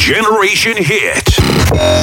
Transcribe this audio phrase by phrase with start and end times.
[0.00, 1.24] Generation Hit.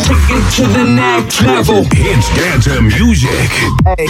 [0.06, 1.84] Take it to the next level.
[1.86, 3.50] Hits dance music.
[3.88, 4.08] Hey,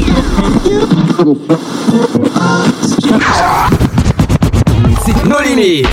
[5.26, 5.88] No limites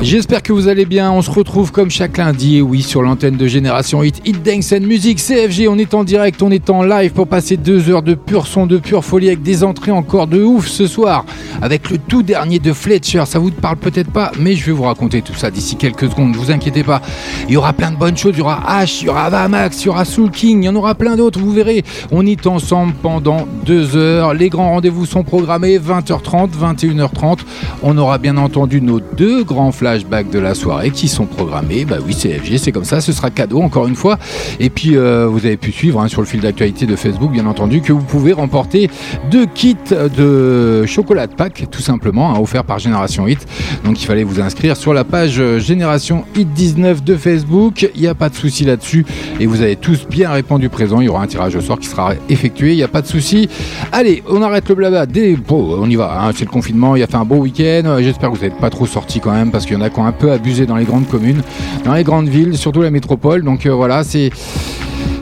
[0.00, 1.10] J'espère que vous allez bien.
[1.10, 4.72] On se retrouve comme chaque lundi, et oui, sur l'antenne de Génération Hit, Hit Dance
[4.72, 5.66] and Music CFG.
[5.66, 8.68] On est en direct, on est en live pour passer deux heures de pur son,
[8.68, 11.24] de pure folie avec des entrées encore de ouf ce soir.
[11.62, 13.24] Avec le tout dernier de Fletcher.
[13.26, 16.30] Ça vous parle peut-être pas, mais je vais vous raconter tout ça d'ici quelques secondes.
[16.30, 17.02] Ne vous inquiétez pas.
[17.48, 18.34] Il y aura plein de bonnes choses.
[18.36, 20.68] Il y aura H, il y aura Vamax, il y aura Soul King, il y
[20.68, 21.40] en aura plein d'autres.
[21.40, 21.82] Vous verrez.
[22.12, 24.32] On est ensemble pendant deux heures.
[24.32, 27.38] Les grands rendez-vous sont programmés 20h30, 21h30.
[27.82, 31.86] On aura bien entendu nos deux grands flashs flashbacks de la soirée qui sont programmés.
[31.86, 34.18] Bah oui, CFG, c'est comme ça, ce sera cadeau encore une fois.
[34.60, 37.46] Et puis euh, vous avez pu suivre hein, sur le fil d'actualité de Facebook, bien
[37.46, 38.90] entendu, que vous pouvez remporter
[39.30, 43.46] deux kits de chocolat de Pâques, tout simplement, hein, offerts par Génération Hit.
[43.84, 47.88] Donc il fallait vous inscrire sur la page Génération Hit 19 de Facebook.
[47.94, 49.06] Il n'y a pas de souci là-dessus.
[49.40, 51.00] Et vous avez tous bien répondu présent.
[51.00, 52.72] Il y aura un tirage au sort qui sera effectué.
[52.72, 53.48] Il n'y a pas de souci.
[53.92, 55.06] Allez, on arrête le blabla.
[55.46, 56.26] Bon, on y va.
[56.26, 56.32] Hein.
[56.34, 56.94] C'est le confinement.
[56.94, 57.96] Il a fait un beau week-end.
[58.00, 60.06] J'espère que vous n'êtes pas trop sortis quand même parce qu'il en a qui ont
[60.06, 61.42] un peu abusé dans les grandes communes,
[61.84, 63.42] dans les grandes villes, surtout la métropole.
[63.42, 64.30] Donc euh, voilà, c'est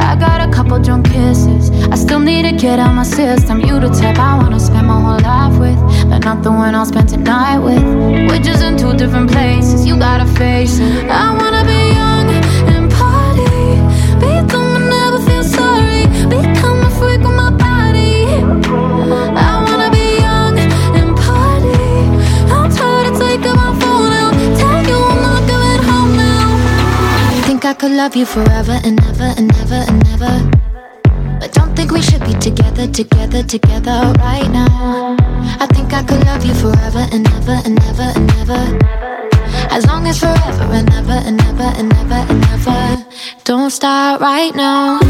[0.00, 1.70] I got a couple drunk kisses.
[1.92, 3.60] I still need to get out my system.
[3.60, 5.78] You the type I wanna spend my whole life with,
[6.08, 7.82] but not the one I'll spend tonight with.
[8.28, 9.86] We're just in two different places.
[9.86, 11.08] You gotta face it.
[11.08, 12.28] I wanna be young
[12.74, 13.44] and party,
[14.20, 14.69] be dumb
[27.80, 30.50] could love you forever and ever and ever and ever.
[31.40, 35.16] But don't think we should be together, together, together right now.
[35.58, 38.62] I think I could love you forever and ever and ever and ever.
[39.70, 43.06] As long as forever and ever and ever and ever and ever.
[43.44, 45.00] Don't start right now.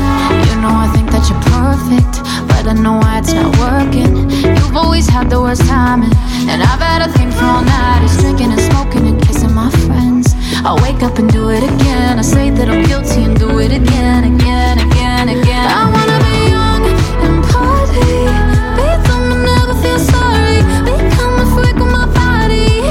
[0.46, 4.30] You know I think that you're perfect, but I know why it's not working.
[4.30, 6.14] You've always had the worst timing,
[6.46, 8.04] and I've had a thing for all night.
[8.04, 10.19] Is drinking and smoking and kissing my friends.
[10.62, 12.18] I wake up and do it again.
[12.18, 15.68] I say that I'm guilty and do it again, again, again, again.
[15.72, 16.82] I wanna be young
[17.24, 18.28] and party,
[18.76, 22.84] be and never feel sorry, become a freak with my body.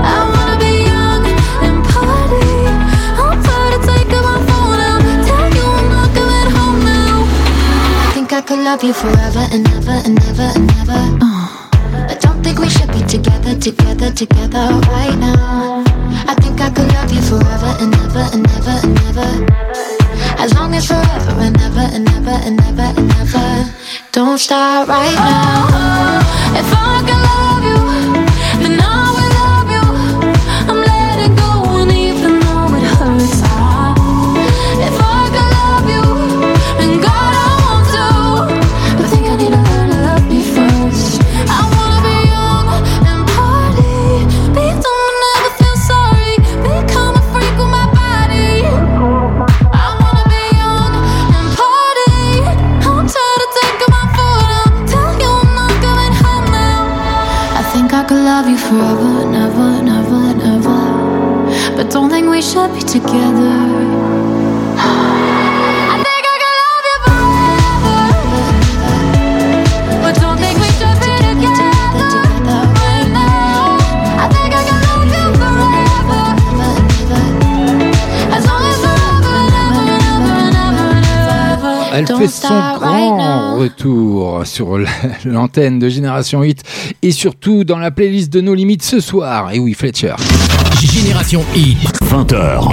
[0.00, 1.22] I wanna be young
[1.60, 2.48] and party.
[3.20, 7.28] I'm tired of taking my phone out, tell you I'm not coming home now.
[8.00, 11.00] I think I could love you forever and ever and ever and ever.
[11.20, 11.68] Uh.
[12.08, 15.71] I don't think we should be together, together, together right now.
[16.26, 19.30] I think I could love you forever and ever and ever and ever.
[20.38, 23.74] As long as forever and ever and ever and ever and ever.
[24.12, 26.20] Don't start right now.
[26.58, 27.31] If I can
[81.94, 84.78] Elle fait son grand retour sur
[85.24, 86.62] l'antenne de Génération 8
[87.02, 89.52] et surtout dans la playlist de nos limites ce soir.
[89.52, 90.14] Et oui, Fletcher.
[90.92, 91.78] Génération Hit.
[92.02, 92.68] 20h.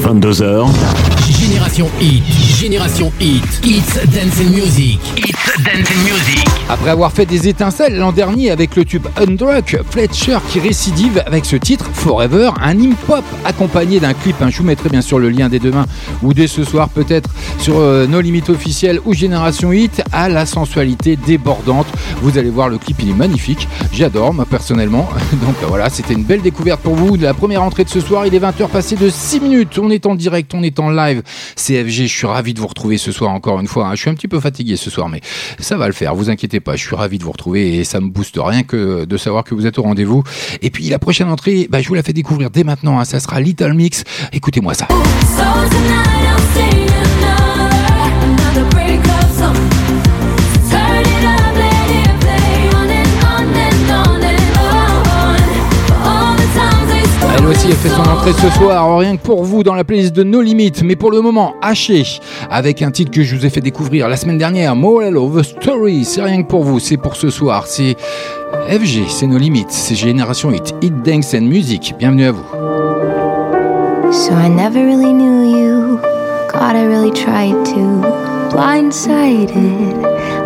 [0.00, 1.13] 22h.
[1.44, 2.24] Génération Hit.
[2.58, 3.44] Génération Hit.
[3.62, 4.98] It's Dancing Music.
[5.18, 6.42] It's Dancing Music.
[6.70, 11.44] Après avoir fait des étincelles l'an dernier avec le tube Undruck, Fletcher qui récidive avec
[11.44, 14.36] ce titre Forever, un hymne pop accompagné d'un clip.
[14.48, 15.84] Je vous mettrai bien sûr le lien dès demain
[16.22, 20.46] ou dès ce soir peut-être sur euh, nos limites officielles ou Génération Hit à la
[20.46, 21.86] sensualité débordante.
[22.22, 23.68] Vous allez voir le clip, il est magnifique.
[23.92, 25.10] J'adore moi personnellement.
[25.32, 27.16] Donc voilà, c'était une belle découverte pour vous.
[27.16, 29.78] La première entrée de ce soir, il est 20h passé de 6 minutes.
[29.78, 31.22] On est en direct, on est en live.
[31.56, 33.86] CFG, je suis ravi de vous retrouver ce soir encore une fois.
[33.86, 33.94] Hein.
[33.94, 35.20] Je suis un petit peu fatigué ce soir, mais
[35.58, 36.14] ça va le faire.
[36.14, 39.04] Vous inquiétez pas, je suis ravi de vous retrouver et ça me booste rien que
[39.04, 40.22] de savoir que vous êtes au rendez-vous.
[40.62, 42.98] Et puis la prochaine entrée, bah, je vous la fais découvrir dès maintenant.
[42.98, 43.04] Hein.
[43.04, 44.04] Ça sera Little Mix.
[44.32, 44.88] Écoutez-moi ça.
[57.44, 60.16] Elle aussi a fait son entrée ce soir, rien que pour vous dans la playlist
[60.16, 62.02] de No Limites, mais pour le moment haché
[62.50, 65.42] avec un titre que je vous ai fait découvrir la semaine dernière, Moral of the
[65.42, 66.06] Story.
[66.06, 67.96] C'est rien que pour vous, c'est pour ce soir, c'est
[68.70, 71.94] FG, c'est No Limites, c'est Génération Hit, Hit Dance and Music.
[71.98, 72.44] Bienvenue à vous.
[74.10, 75.98] So I never really knew you,
[76.50, 78.00] God I really tried to,
[78.56, 79.52] blindsided,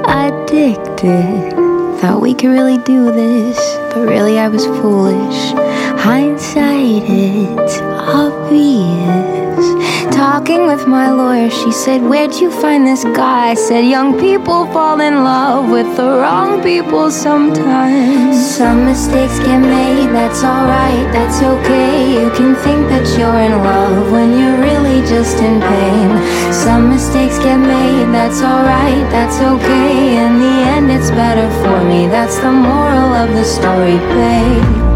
[0.09, 1.55] addicted,
[2.01, 3.59] thought we could really do this,
[3.93, 5.53] but really I was foolish.
[5.99, 9.39] Hindsight, it's obvious.
[10.15, 13.51] Talking with my lawyer, she said, Where'd you find this guy?
[13.51, 18.37] I said, Young people fall in love with the wrong people sometimes.
[18.57, 22.13] Some mistakes get made, that's alright, that's okay.
[22.23, 26.38] You can think that you're in love when you're really just in pain.
[26.65, 30.17] Some mistakes get made, that's alright, that's okay.
[30.17, 32.09] In the end, it's better for me.
[32.09, 34.89] That's the moral of the story, babe.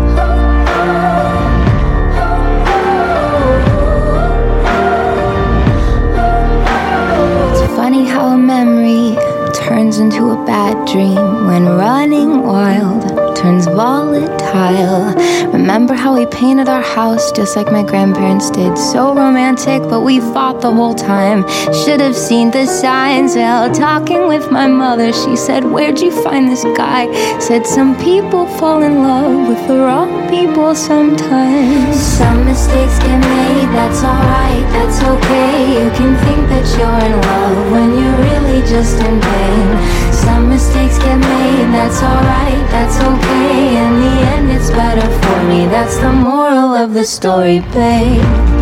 [7.77, 9.17] funny how a memory
[9.55, 15.15] turns into a bad dream when running wild turns volatile.
[15.53, 18.77] Remember how we painted our house just like my grandparents did?
[18.77, 21.47] So romantic, but we fought the whole time.
[21.73, 23.35] Should have seen the signs.
[23.35, 27.07] Well, talking with my mother, she said, Where'd you find this guy?
[27.39, 31.97] Said, Some people fall in love with the wrong people sometimes.
[32.01, 35.85] Some mistakes get made, that's alright, that's okay.
[35.85, 40.02] You can think that you're in love when you're really just in pain.
[40.25, 43.77] Some mistakes get made, that's alright, that's okay.
[43.85, 45.67] In the end, it's better for me.
[45.67, 48.62] That's the moral of the story, babe.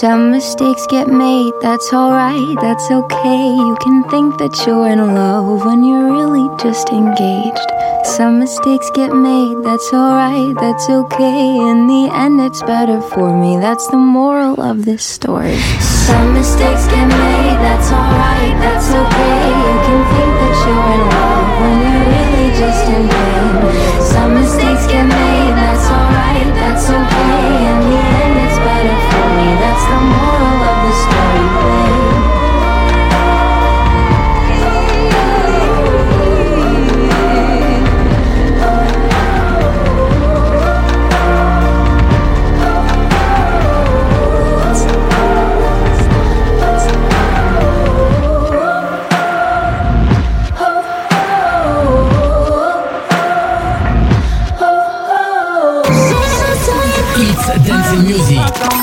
[0.00, 3.44] Some mistakes get made, that's alright, that's okay.
[3.48, 7.70] You can think that you're in love when you're really just engaged.
[8.04, 11.48] Some mistakes get made, that's alright, that's okay.
[11.70, 15.56] In the end, it's better for me, that's the moral of this story.
[15.80, 19.48] Some mistakes get made, that's alright, that's okay.
[19.64, 21.25] You can think that you're in love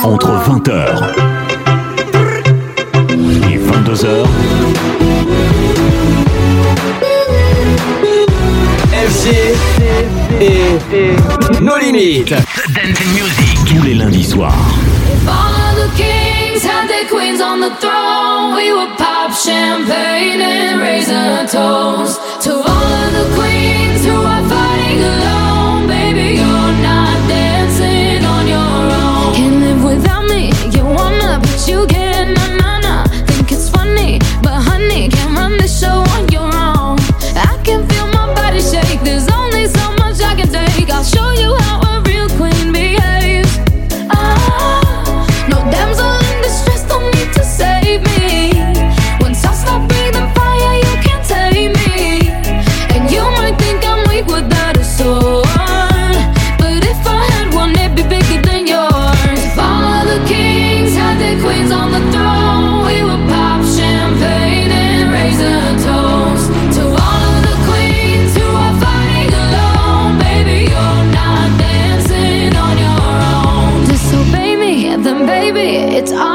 [0.04, 1.02] Entre 20h
[3.50, 4.26] et 22h.
[9.08, 9.28] FG
[10.42, 12.30] et nos limites.
[12.30, 13.58] Dance Music.
[13.66, 14.52] Tous les lundis soirs.
[17.24, 18.54] Queens on the throne.
[18.54, 24.44] We would pop champagne and raise a toast to all of the queens who are
[24.46, 25.86] fighting alone.
[25.86, 29.34] Baby, you're not dancing on your own.
[29.36, 30.52] Can't live without me.
[75.54, 76.33] Baby, it's off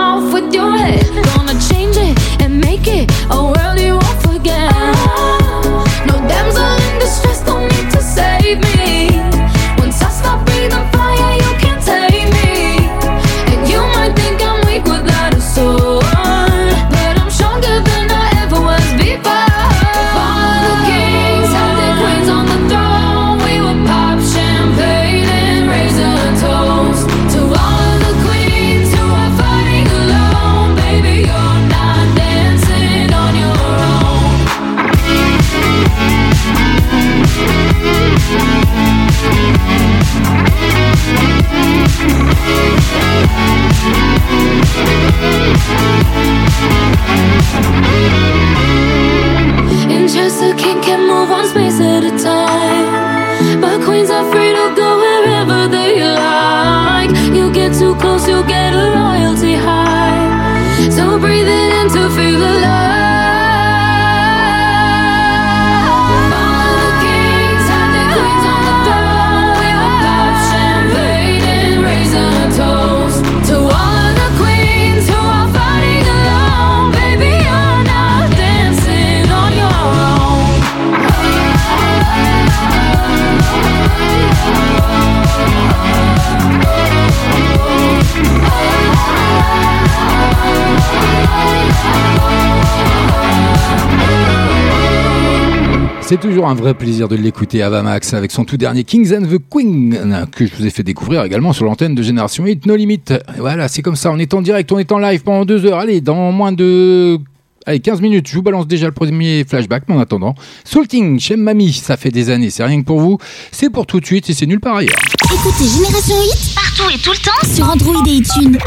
[96.09, 99.37] C'est toujours un vrai plaisir de l'écouter, Avamax, avec son tout dernier Kings and the
[99.47, 103.03] Queen, que je vous ai fait découvrir également sur l'antenne de Génération 8, No Limit.
[103.37, 105.77] Voilà, c'est comme ça, on est en direct, on est en live pendant deux heures.
[105.77, 107.19] Allez, dans moins de...
[107.67, 111.35] Allez, 15 minutes, je vous balance déjà le premier flashback, mais en attendant, Salting, chez
[111.35, 113.19] Mamie, ça fait des années, c'est rien que pour vous,
[113.51, 114.95] c'est pour tout de suite et c'est nulle part ailleurs.
[115.25, 118.57] Écoutez Génération 8 partout et tout le temps sur Android et iTunes.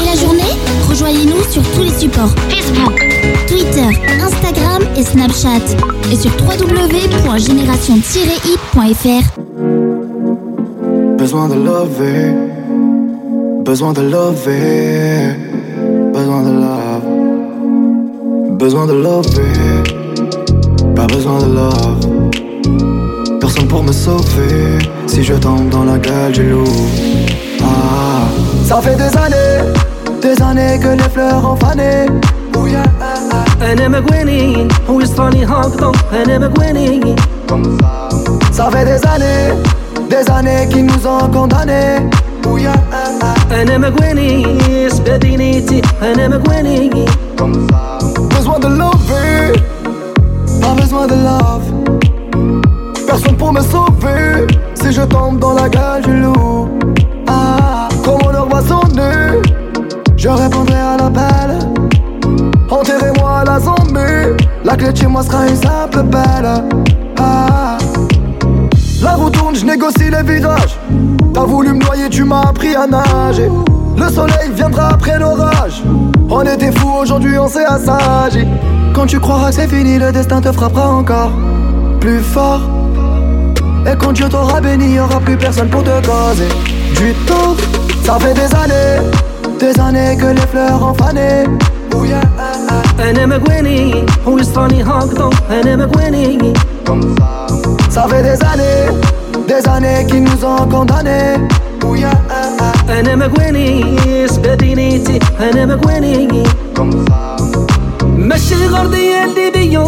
[0.00, 0.42] Et la journée,
[0.88, 3.00] rejoignez-nous sur tous les supports Facebook,
[3.62, 5.62] Twitter, Instagram et Snapchat.
[6.10, 9.24] Et sur www.génération-i.fr.
[11.16, 12.34] Besoin de lover,
[13.64, 15.36] besoin de lover,
[16.12, 17.04] besoin de love,
[18.58, 19.84] besoin de lover,
[20.96, 22.00] pas besoin de love.
[23.38, 26.64] Personne pour me sauver, si je tombe dans la gueule du loup.
[27.62, 28.26] Ah,
[28.66, 29.62] ça fait des années,
[30.20, 32.08] des années que les fleurs ont fané.
[33.61, 37.15] انا مقواني ويصفاني هابطة انا مقواني
[38.57, 39.45] Ça fait des années,
[40.13, 41.99] des années qui nous ont condamnés.
[42.49, 43.53] Oh yeah, ah, ah.
[43.53, 47.05] انا مقواني سبابينيتي انا مقواني
[48.35, 49.53] Besoin de lover,
[50.61, 51.67] pas besoin de love.
[53.07, 54.47] Personne pour me sauver
[54.79, 56.67] si je tombe dans la gueule du loup.
[57.27, 59.41] Ah, comme on leur voit son nez,
[60.23, 60.70] je répondrai
[64.64, 66.48] la clé de chez moi sera une simple belle.
[67.18, 67.78] Ah,
[69.02, 70.78] la roue tourne, je négocie les virages.
[71.34, 73.50] T'as voulu me noyer, tu m'as appris à nager.
[73.96, 75.82] Le soleil viendra après l'orage.
[76.30, 78.46] On était fous, aujourd'hui on s'est assagi.
[78.94, 81.32] Quand tu croiras que c'est fini, le destin te frappera encore
[82.00, 82.60] plus fort.
[83.86, 86.48] Et quand Dieu t'aura béni, aura plus personne pour te causer
[86.96, 87.56] du tort.
[88.04, 89.08] Ça fait des années,
[89.58, 91.44] des années que les fleurs ont fané.
[93.00, 96.52] أنا مقويني ويصراني هكذا أنا مقويني
[97.90, 99.00] صافي دي زاني
[99.48, 101.62] دي زاني كي qu'ils nous ont condamnés.
[102.88, 103.96] أنا مقويني
[104.44, 106.42] بدينيتي أنا مقويني
[108.16, 109.84] ماشي غير اللي بيا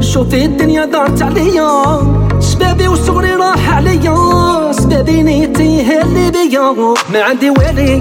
[0.00, 2.00] شوفي الدنيا دارت عليا.
[2.40, 4.72] شبابي وصغري راح عليا.
[4.72, 6.74] سبابي نيتي هاللي بيا
[7.12, 8.00] ما عندي والي.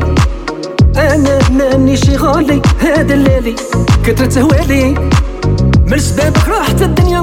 [0.97, 3.55] أنا ماني شي غالي هذا الليلي
[4.05, 4.95] كترة هوالي
[5.87, 7.19] من سبابك راحت الدنيا.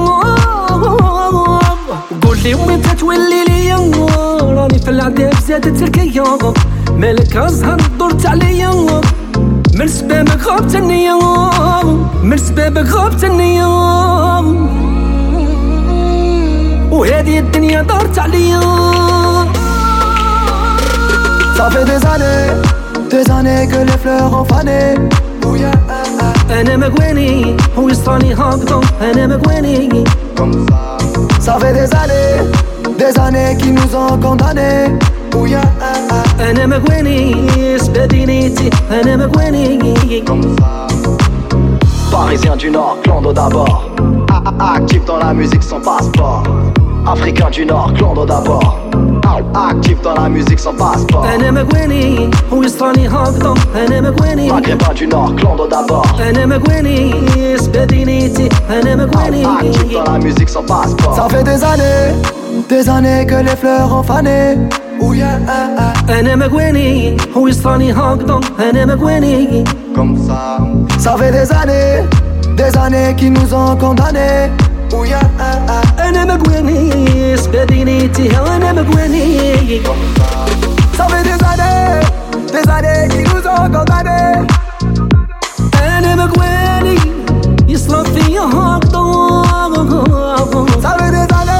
[2.21, 3.75] قول لي وين تتولي ليا
[4.41, 6.23] راني في العذاب زادت الكيا
[6.89, 9.01] مالك أزهر دورت عليا.
[9.73, 11.19] من سبابك غابت النية.
[12.23, 13.67] من سبابك غابت النية.
[16.91, 18.61] وهذه الدنيا دارت عليا.
[21.75, 22.61] fait des années,
[23.10, 24.94] des années que les fleurs ont fané.
[25.46, 26.30] Oh yeah, ah, ah.
[26.50, 30.04] انا مقواني ويصراني هكذا انا مقواني
[31.40, 32.34] Ça fait des années,
[32.98, 34.98] des années qui nous ont condamnés.
[35.36, 36.42] Oh yeah, ah, ah.
[36.42, 39.94] انا مقواني سبادينيتي انا مقواني
[42.10, 43.88] Parisien du Nord, clando d'abord.
[44.30, 46.42] Ah, ah, Actif dans la musique sans passeport.
[47.06, 48.76] Africain du Nord, clando d'abord.
[49.34, 51.24] Ah, Actif dans la musique sans passeport.
[51.34, 56.20] انا مقواني ويصراني هكذا انا مقواني Maghrébin du Nord, clando d'abord.
[56.20, 57.14] انا مقواني
[57.58, 61.14] سبادينيتي انا مقواني Actif dans la musique sans passeport.
[61.16, 62.12] Ça fait des années,
[62.68, 64.40] des années que les fleurs ont fané.
[65.02, 66.10] Oh yeah, ah, ah.
[66.10, 69.64] انا مقواني ويصراني هكذا انا مقواني
[71.04, 71.96] Ça fait des années,
[72.60, 74.50] des années qui nous ont condamnés.
[74.93, 79.81] Uya ah ah Önemegweni Spediniti Önemegweni
[80.97, 82.01] Sabe desade
[82.53, 84.45] Desade Iluzo gogade.
[85.81, 86.95] Önemegweni
[87.67, 89.03] Islafi Hakdo
[90.81, 91.59] Sabe desade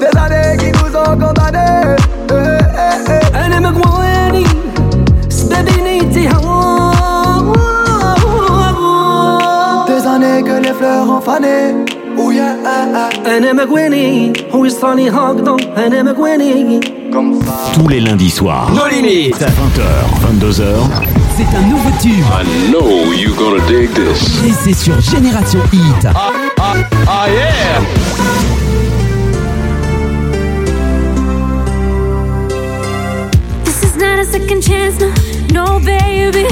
[0.00, 1.96] Desade Iluzo gogade.
[3.42, 4.44] Önemegweni
[5.28, 6.28] Spediniti
[9.88, 13.27] Des années que les fleurs ont fané Oh yeah, ah, ah.
[13.27, 16.79] انا مقواني ويصراني هكذا انا مقواني
[17.75, 19.39] Tous les lundis soirs, Nos limites.
[19.39, 19.81] 20h,
[20.25, 20.65] 22h,
[21.37, 22.25] C'est un nouveau tube.
[22.39, 22.89] I know
[23.21, 24.19] you gonna dig this.
[24.47, 26.03] Et c'est sur Génération Hit.
[26.15, 28.89] Ah yeah
[33.65, 35.09] This is not a second chance, no,
[35.57, 36.45] no, baby.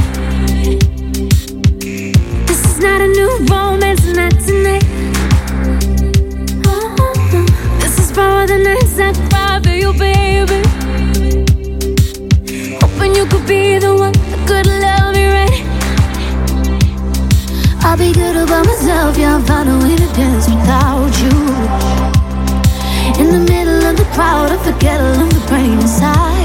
[2.48, 4.61] This is not a new romance, not tonight.
[9.83, 10.61] You, baby.
[12.81, 15.63] Hoping you could be the one that could love me right.
[17.85, 21.37] I'll be good about myself, yeah, I'll find a way to dance without you.
[23.21, 26.42] In the middle of the crowd, I forget all of the pain inside.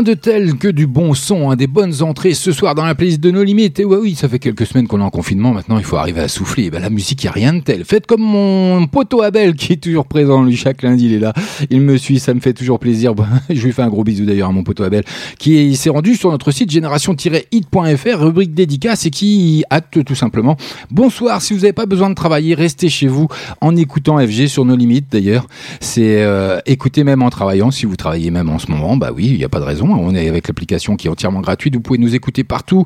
[0.00, 3.20] De tel que du bon son, hein, des bonnes entrées ce soir dans la playlist
[3.20, 3.80] de nos limites.
[3.80, 5.52] Et ouais, oui, ça fait quelques semaines qu'on est en confinement.
[5.52, 6.64] Maintenant, il faut arriver à souffler.
[6.64, 7.84] Et ben, la musique, il n'y a rien de tel.
[7.84, 10.42] Faites comme mon poteau Abel qui est toujours présent.
[10.42, 11.34] Lui, chaque lundi, il est là.
[11.68, 12.18] Il me suit.
[12.18, 13.14] Ça me fait toujours plaisir.
[13.50, 15.04] Je lui fais un gros bisou d'ailleurs à mon poteau Abel
[15.38, 20.56] qui s'est rendu sur notre site génération-hit.fr, rubrique dédicace et qui acte tout simplement.
[20.90, 21.42] Bonsoir.
[21.42, 23.28] Si vous n'avez pas besoin de travailler, restez chez vous
[23.60, 25.46] en écoutant FG sur nos limites d'ailleurs.
[25.80, 27.70] C'est euh, écouter même en travaillant.
[27.70, 29.89] Si vous travaillez même en ce moment, bah oui, il n'y a pas de raison.
[29.98, 31.74] On est avec l'application qui est entièrement gratuite.
[31.74, 32.84] Vous pouvez nous écouter partout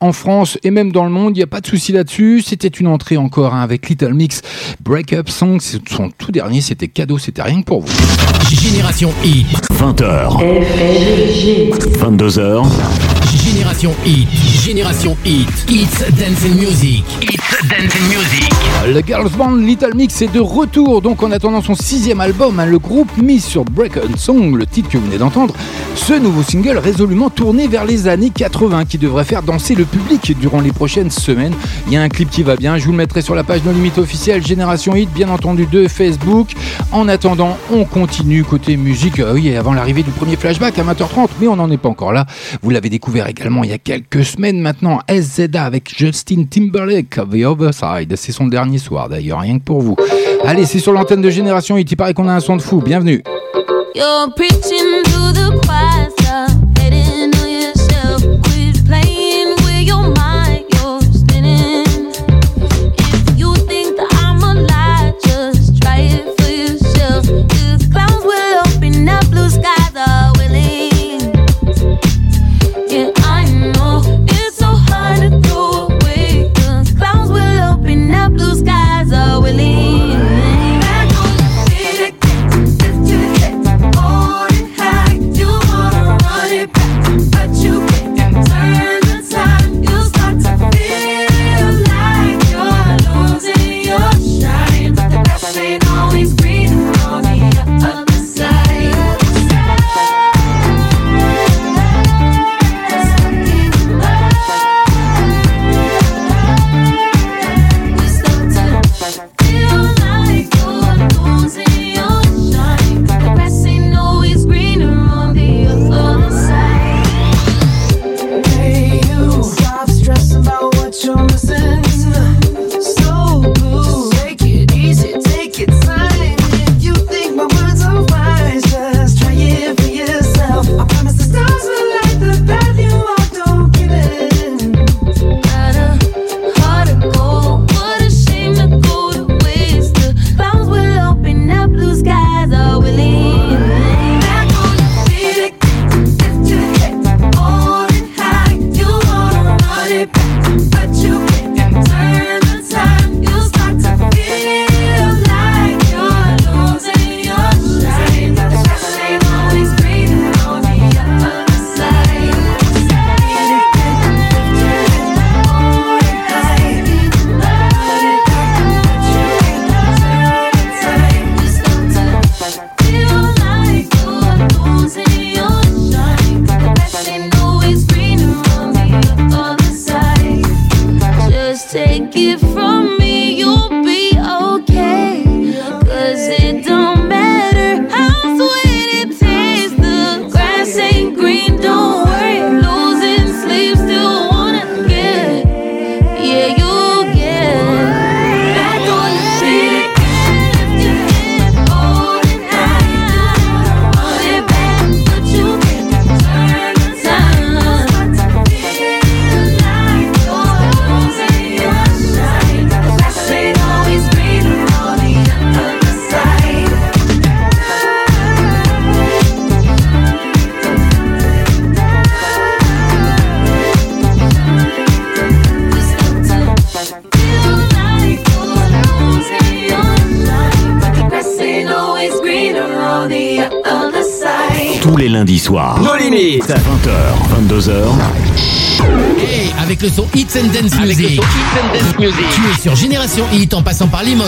[0.00, 1.36] en France et même dans le monde.
[1.36, 2.42] Il n'y a pas de souci là-dessus.
[2.42, 4.42] C'était une entrée encore hein, avec Little Mix
[4.80, 5.60] Breakup Song.
[5.60, 7.18] Son tout dernier, c'était cadeau.
[7.18, 7.92] C'était rien que pour vous.
[8.50, 9.44] Génération I.
[9.72, 10.38] 20h.
[11.98, 13.21] 22h.
[13.36, 14.28] Génération Hit,
[14.62, 18.52] Génération Hit, It's Dance and Music, It's Dance and Music.
[18.86, 22.66] Le girls band Little Mix est de retour, donc en attendant son sixième album, hein,
[22.66, 25.54] le groupe mise sur Break Song, le titre que vous venez d'entendre,
[25.94, 30.36] ce nouveau single résolument tourné vers les années 80 qui devrait faire danser le public
[30.38, 31.54] durant les prochaines semaines.
[31.86, 33.62] Il y a un clip qui va bien, je vous le mettrai sur la page
[33.64, 36.50] No Limite officielle Génération Hit, bien entendu de Facebook.
[36.90, 41.28] En attendant, on continue côté musique, euh, oui, avant l'arrivée du premier flashback à 20h30,
[41.40, 42.26] mais on n'en est pas encore là.
[42.62, 47.44] Vous l'avez découvert également il y a quelques semaines maintenant, SZA avec Justin Timberlake, The
[47.44, 48.14] Other Side.
[48.16, 49.96] C'est son dernier soir d'ailleurs, rien que pour vous.
[50.44, 52.80] Allez, c'est sur l'antenne de Génération Hit, il paraît qu'on a un son de fou,
[52.80, 53.22] bienvenue.
[53.94, 56.01] You're preaching to the choir,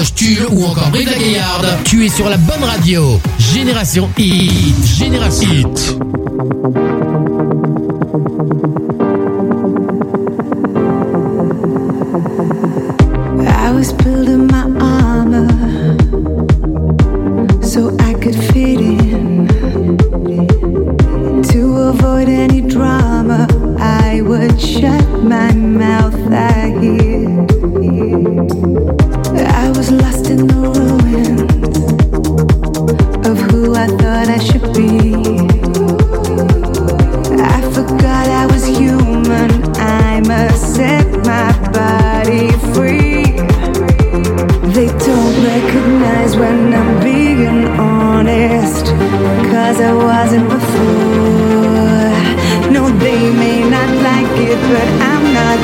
[0.04, 1.66] Limoges, Tulle ou encore Brive la Gaillarde.
[1.84, 3.20] Tu es sur la bonne radio.
[3.38, 4.86] Génération Hit.
[4.86, 5.98] Génération Hit.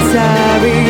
[0.08, 0.89] Sorry.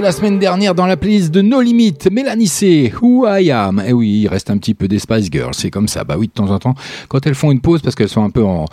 [0.00, 3.82] La semaine dernière dans la playlist de No Limit, Mélanie C, Who I Am.
[3.86, 6.04] Et oui, il reste un petit peu des Spice Girls, c'est comme ça.
[6.04, 6.74] Bah oui, de temps en temps,
[7.08, 8.64] quand elles font une pause, parce qu'elles sont un peu en,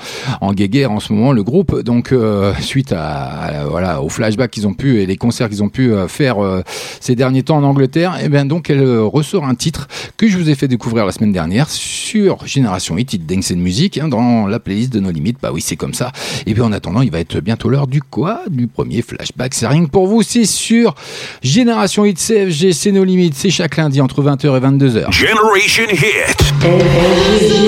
[0.53, 4.67] guéguerre en ce moment, le groupe, donc euh, suite à, à- voilà au flashback qu'ils
[4.67, 6.61] ont pu et les concerts qu'ils ont pu euh, faire euh,
[7.01, 10.49] ces derniers temps en Angleterre, et bien donc elle ressort un titre que je vous
[10.49, 11.69] ai fait découvrir la semaine dernière
[12.15, 15.35] sur Génération Hit, Hit Dance and Music, hein, dans la playlist de No Limit.
[15.41, 16.13] Bah oui, c'est comme ça.
[16.45, 18.39] Et bien en attendant, il va être bientôt l'heure du quoi?
[18.49, 19.53] Du premier flashback.
[19.53, 20.95] C'est rien que pour vous, c'est sur
[21.43, 23.33] Génération Hit CFG, c'est nos limites.
[23.35, 25.11] C'est chaque lundi entre 20h et 22h.
[25.11, 26.53] Generation Hit.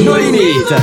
[0.06, 0.74] No limites.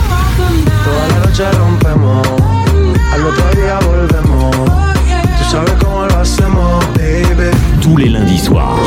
[7.81, 8.79] Tous les lundis soirs.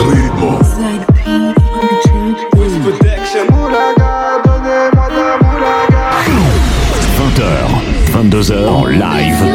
[8.28, 9.46] 22h en live.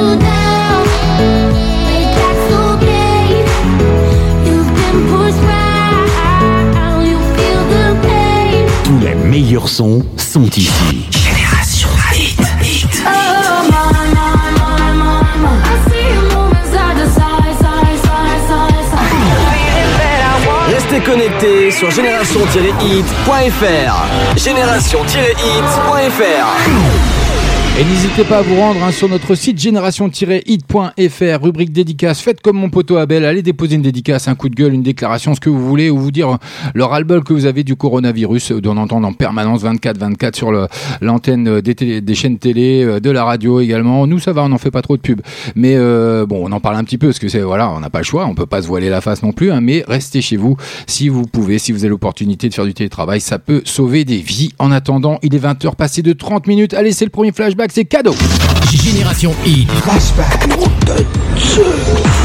[8.85, 11.07] Tous les meilleurs sons sont ici.
[11.11, 12.41] Génération Hit.
[12.63, 13.03] Hit.
[20.69, 24.37] Restez connectés sur génération-hit.fr.
[24.37, 27.22] Génération-hit.fr.
[27.81, 32.21] Et n'hésitez pas à vous rendre hein, sur notre site génération-hit.fr, rubrique dédicace.
[32.21, 35.35] Faites comme mon poteau Abel, allez déposer une dédicace, un coup de gueule, une déclaration,
[35.35, 36.37] ce que vous voulez, ou vous dire euh,
[36.75, 40.53] le ras-le-bol que vous avez du coronavirus, euh, d'en entendre en permanence 24-24 sur
[41.01, 44.07] l'antenne euh, des, des chaînes télé, de la radio également.
[44.07, 45.23] Nous, ça va, on n'en fait pas trop de pub.
[45.57, 47.89] Mais euh, bon, on en parle un petit peu, parce que c'est voilà, on n'a
[47.89, 50.21] pas le choix, on peut pas se voiler la face non plus, hein, mais restez
[50.21, 53.63] chez vous si vous pouvez, si vous avez l'opportunité de faire du télétravail, ça peut
[53.65, 54.53] sauver des vies.
[54.59, 56.75] En attendant, il est 20h passé de 30 minutes.
[56.75, 58.15] Allez, c'est le premier flashback, c'est cadeau.
[58.73, 59.71] Génération Hit.
[59.83, 60.49] Flashback.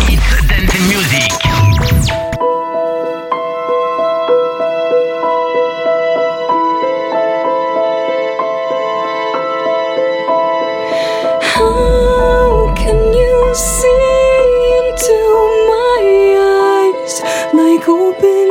[0.08, 0.20] Hit
[0.50, 1.32] Dance Music.
[11.42, 13.88] How can you see
[14.80, 15.20] into
[15.72, 16.02] my
[16.40, 17.22] eyes?
[17.54, 18.47] Like open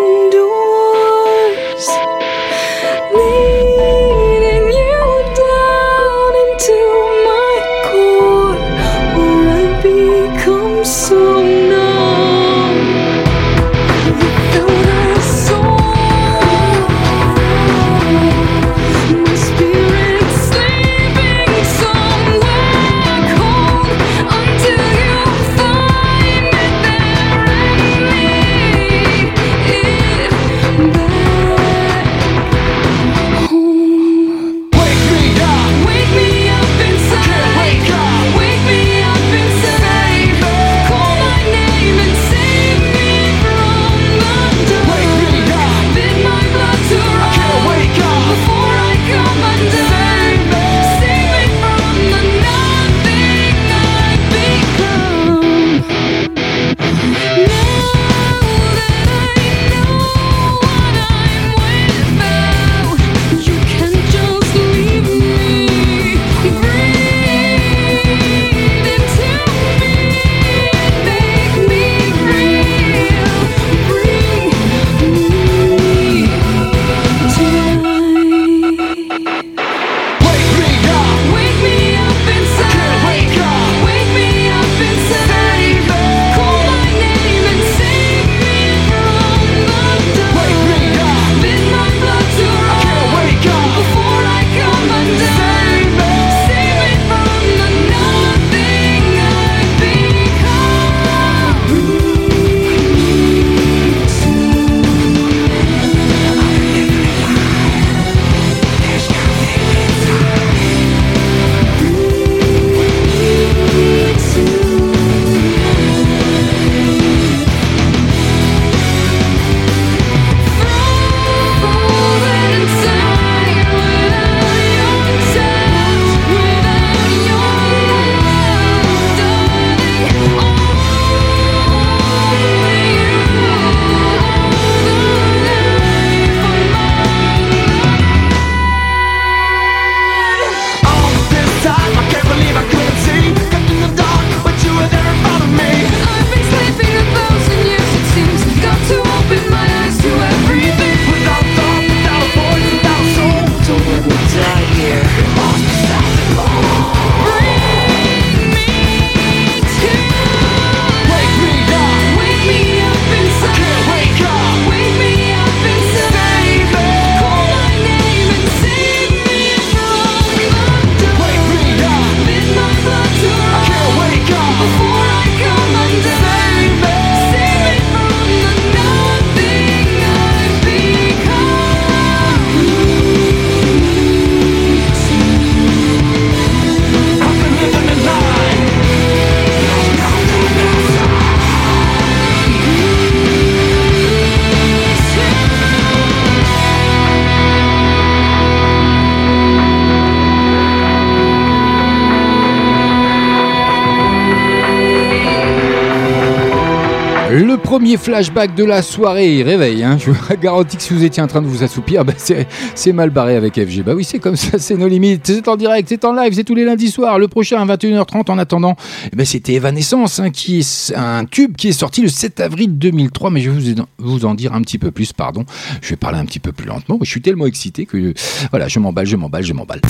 [207.77, 209.85] premier flashback de la soirée, réveil.
[209.85, 209.99] Hein.
[209.99, 213.11] Je vous garantis que si vous étiez en train de vous assoupir, bah, c'est mal
[213.11, 213.83] barré avec FG.
[213.83, 215.27] Bah oui, c'est comme ça, c'est nos limites.
[215.27, 217.19] C'est en direct, c'est en live, c'est tous les lundis soirs.
[217.19, 218.31] Le prochain à 21h30.
[218.31, 218.77] En attendant,
[219.13, 222.79] eh ben, c'était Evanescence, hein, qui est un tube qui est sorti le 7 avril
[222.79, 223.29] 2003.
[223.29, 225.45] Mais je vais vous, en dire un petit peu plus, pardon.
[225.83, 226.99] Je vais parler un petit peu plus lentement.
[227.03, 228.15] Je suis tellement excité que
[228.53, 229.83] voilà, je m'emballe, je m'emballe, je m'emballe.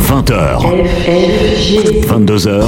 [0.00, 0.58] 20h.
[2.06, 2.64] 22h.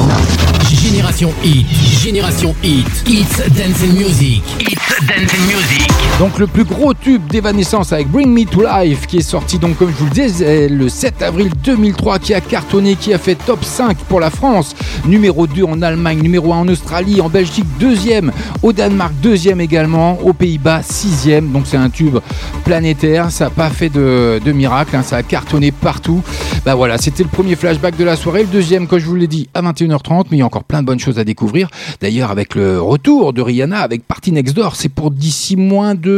[0.70, 1.66] Génération Hit.
[2.02, 2.86] Génération Hit.
[3.06, 4.42] Hits Dance and Music.
[4.58, 6.01] Hits Dance and Music.
[6.22, 9.76] Donc le plus gros tube d'Evanescence avec Bring Me to Life qui est sorti donc
[9.76, 13.34] comme je vous le disais le 7 avril 2003 qui a cartonné, qui a fait
[13.34, 17.66] top 5 pour la France, numéro 2 en Allemagne, numéro 1 en Australie, en Belgique
[17.80, 18.30] deuxième,
[18.62, 21.50] au Danemark deuxième également, aux Pays-Bas sixième.
[21.50, 22.18] Donc c'est un tube
[22.64, 26.22] planétaire, ça n'a pas fait de, miracle, hein, ça a cartonné partout.
[26.64, 29.26] Bah voilà, c'était le premier flashback de la soirée, le deuxième comme je vous l'ai
[29.26, 31.68] dit à 21h30, mais il y a encore plein de bonnes choses à découvrir.
[32.00, 36.11] D'ailleurs avec le retour de Rihanna avec Party Next Door, c'est pour d'ici moins de...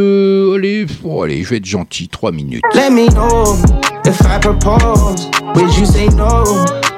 [0.54, 2.62] Allez, oh, allez, je vais être gentil, 3 minutes.
[2.74, 3.56] Let me know
[4.04, 5.30] if I propose.
[5.54, 6.44] Would you say no?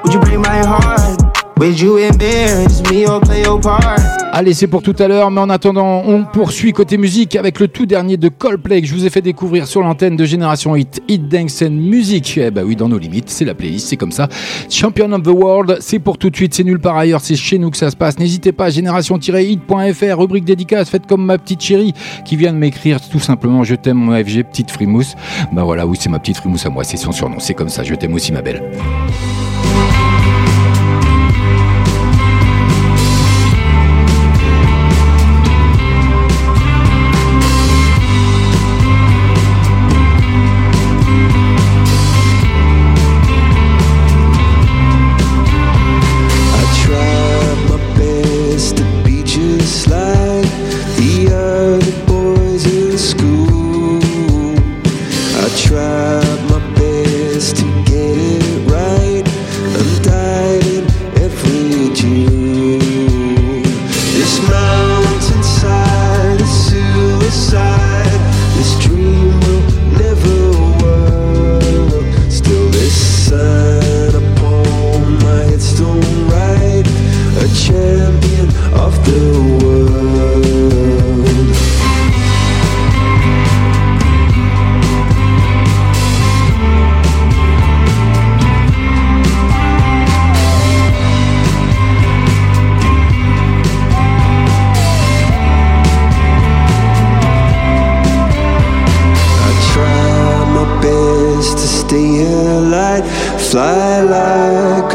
[0.05, 1.16] Would you break my heart?
[4.31, 7.69] Allez, c'est pour tout à l'heure, mais en attendant, on poursuit côté musique avec le
[7.69, 11.01] tout dernier de Coldplay que je vous ai fait découvrir sur l'antenne de Génération Hit,
[11.09, 12.37] Hit Dance and Music.
[12.37, 14.29] Eh bah oui, dans nos limites, c'est la playlist, c'est comme ça.
[14.69, 17.59] Champion of the World, c'est pour tout de suite, c'est nulle part ailleurs, c'est chez
[17.59, 18.19] nous que ça se passe.
[18.19, 21.95] N'hésitez pas, génération-hit.fr, rubrique dédicace, faites comme ma petite chérie
[22.27, 25.15] qui vient de m'écrire tout simplement Je t'aime mon FG, petite frimousse.
[25.53, 27.83] Bah voilà, oui, c'est ma petite frimousse à moi, c'est son surnom, c'est comme ça,
[27.83, 28.63] je t'aime aussi ma belle.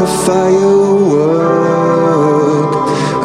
[0.02, 1.62] A firework.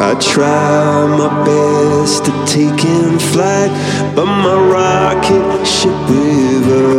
[0.08, 3.72] I try my best to take in flight,
[4.14, 6.98] but my rocket ship reversed.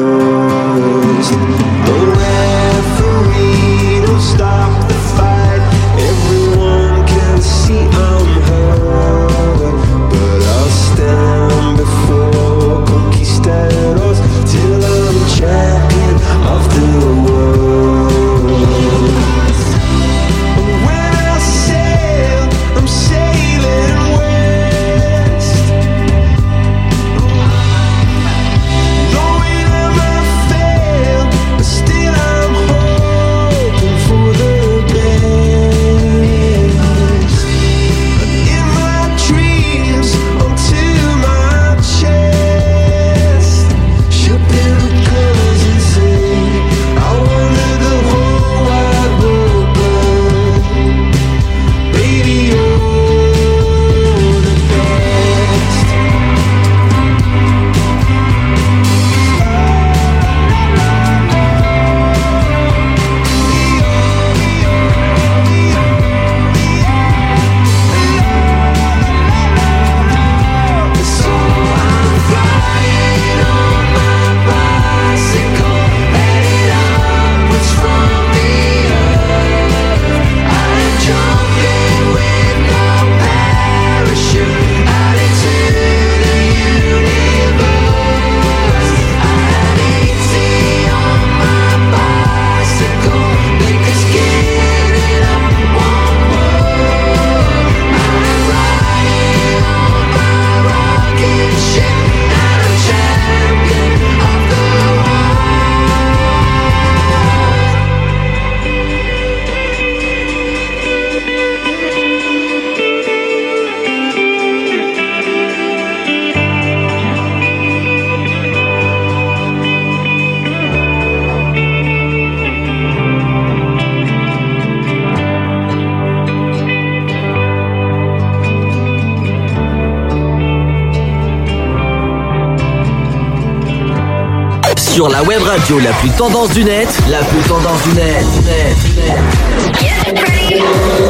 [135.60, 140.64] Radio la plus tendance du net, la plus tendance du net, net, net.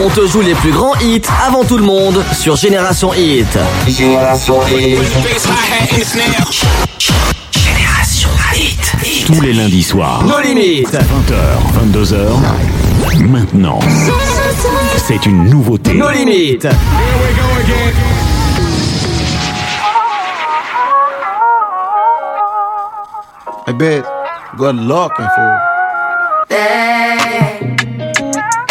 [0.04, 3.48] On te joue les plus grands hits avant tout le monde sur Génération Hit.
[3.88, 4.98] Génération Hit.
[7.52, 9.26] Génération Hit.
[9.28, 10.24] Tous les lundis soirs.
[10.24, 10.94] Nos limites.
[10.94, 13.24] 20h, 22h.
[13.28, 13.80] Maintenant.
[14.98, 15.94] C'est une nouveauté.
[15.94, 16.68] Nos limites.
[23.68, 24.19] I bet
[24.60, 27.78] good looking for Hey,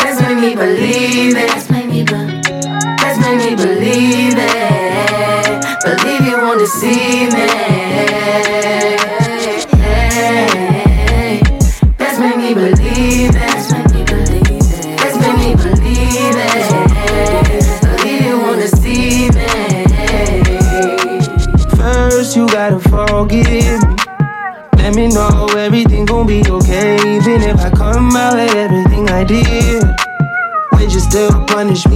[0.05, 1.49] let's make me believe it.
[1.49, 2.13] Let's make me, be-
[3.01, 5.65] let's make me believe it.
[5.85, 9.18] Believe you want to see me.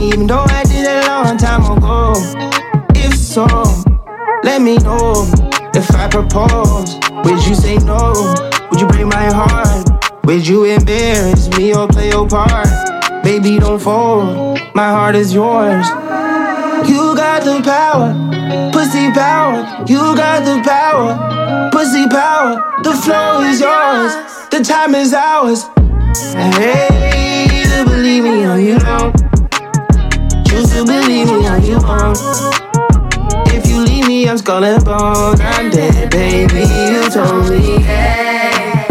[0.02, 2.14] Even though I did it a long time ago?
[2.94, 3.46] If so,
[4.42, 5.30] let me know.
[5.74, 8.12] If I propose, would you say no?
[8.70, 9.88] Would you break my heart?
[10.24, 12.68] Would you embarrass me or play your part?
[13.22, 14.58] Baby, don't fold.
[14.74, 15.86] My heart is yours.
[16.88, 18.12] You got the power,
[18.72, 19.84] pussy power.
[19.86, 22.80] You got the power, pussy power.
[22.82, 24.12] The flow is yours,
[24.50, 25.64] the time is ours.
[26.56, 29.21] Hey, you believe me or you don't.
[30.52, 32.18] Choose to believe me or you won't.
[33.54, 35.40] If you leave me, I'm skull and bones.
[35.40, 36.66] I'm dead, baby.
[36.92, 37.80] You told me.
[37.80, 38.84] Hey,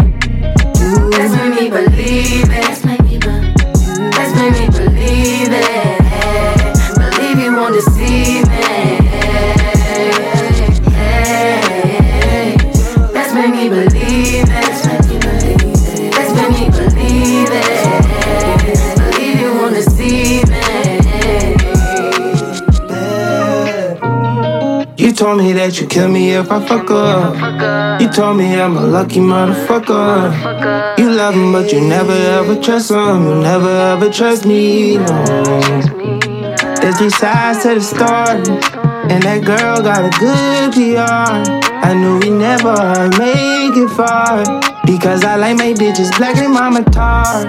[1.12, 2.61] let's me believe it.
[25.22, 28.00] Told me that you kill me if I fuck up.
[28.00, 30.98] You told me I'm a lucky motherfucker.
[30.98, 33.26] You love him, but you never ever trust him.
[33.28, 34.96] You never ever trust me.
[34.96, 35.60] No.
[36.80, 38.42] There's three sides to the story,
[39.12, 41.38] and that girl got a good PR.
[41.86, 42.74] I knew we never
[43.22, 44.42] make it far
[44.84, 47.46] because I like my bitches black and mama tar.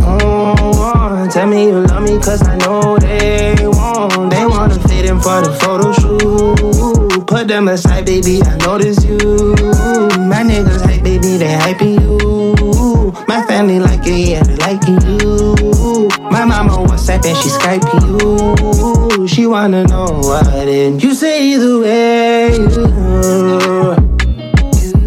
[0.00, 4.30] Oh, tell me you love me cause I know they won't.
[4.30, 6.99] They wanna fit in for the photo shoot.
[7.40, 9.16] Put them aside, baby, I notice you.
[9.16, 13.12] My niggas hype, baby, they hyping you.
[13.26, 16.10] My family like it, yeah, they liking you.
[16.30, 19.26] My mama WhatsApp and she Skyping you.
[19.26, 22.58] She wanna know what and you say either way.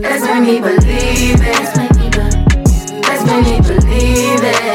[0.02, 1.60] Let's make me believe it.
[3.04, 4.73] Let's make me believe it.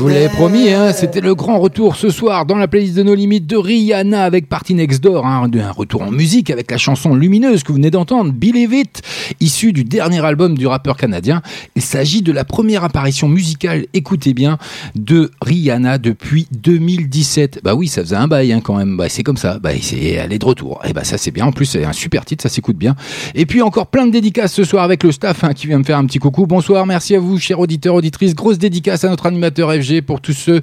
[0.00, 3.14] Vous l'avais promis, hein, c'était le grand retour ce soir dans la playlist de nos
[3.14, 7.14] limites de Rihanna avec Party Next Door, hein, un retour en musique avec la chanson
[7.14, 9.02] lumineuse que vous venez d'entendre, Believe It,
[9.40, 11.42] issue du dernier album du rappeur canadien.
[11.76, 14.56] Il s'agit de la première apparition musicale, écoutez bien,
[14.94, 17.60] de Rihanna depuis 2017.
[17.62, 20.32] Bah oui, ça faisait un bail hein, quand même, bah, c'est comme ça, bah, elle
[20.32, 20.80] est de retour.
[20.88, 22.96] Et bah ça c'est bien, en plus c'est un super titre, ça s'écoute bien.
[23.34, 25.84] Et puis encore plein de dédicaces ce soir avec le staff hein, qui vient me
[25.84, 26.46] faire un petit coucou.
[26.46, 28.34] Bonsoir, merci à vous, chers auditeurs, auditrices.
[28.34, 30.60] Grosse dédicace à notre animateur FG pour tous ceux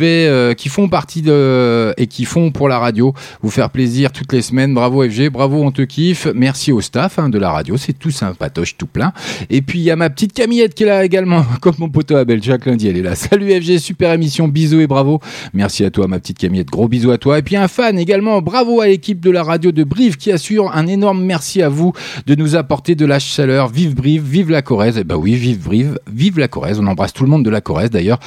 [0.00, 3.12] euh, qui font partie de et qui font pour la radio.
[3.42, 4.74] Vous faire plaisir toutes les semaines.
[4.74, 6.28] Bravo FG, bravo, on te kiffe.
[6.34, 9.12] Merci au staff hein, de la radio, c'est tout sympatoche, tout plein.
[9.50, 12.16] Et puis il y a ma petite Camillette qui est là également, comme mon poteau
[12.16, 12.42] Abel.
[12.42, 13.14] Chaque lundi, elle est là.
[13.14, 15.20] Salut FG, super émission, bisous et bravo.
[15.52, 16.68] Merci à toi, ma petite Camillette.
[16.68, 17.38] Gros bisous à toi.
[17.38, 18.40] Et puis un fan également.
[18.42, 21.92] Bravo à l'équipe de la radio de Brive qui assure un énorme merci à vous
[22.26, 23.68] de nous apporter de la chaleur.
[23.68, 24.98] Vive Brive, vive la Corrèze.
[24.98, 26.78] Eh ben oui, vive Brive, vive la Corrèze.
[26.80, 28.18] On embrasse tout le monde de la Corrèze d'ailleurs.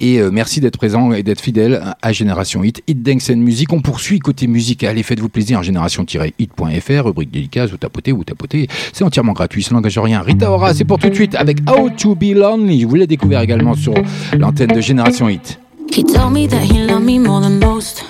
[0.00, 2.82] Et euh, merci d'être présent et d'être fidèle à Génération Hit.
[2.86, 3.72] Hit Dance and Music.
[3.72, 4.84] On poursuit côté musique.
[4.84, 5.62] Allez, faites-vous plaisir.
[5.62, 7.70] Génération-hit.fr, rubrique dédicace.
[7.70, 8.68] Vous tapotez, vous tapotez.
[8.92, 9.62] C'est entièrement gratuit.
[9.62, 10.22] Ça n'engage rien.
[10.22, 12.80] Rita Ora, c'est pour tout de suite avec How to Be Lonely.
[12.80, 13.94] Je vous l'ai découvert également sur
[14.38, 15.58] l'antenne de Génération Hit.
[15.94, 18.04] He told me that he loved me more than most.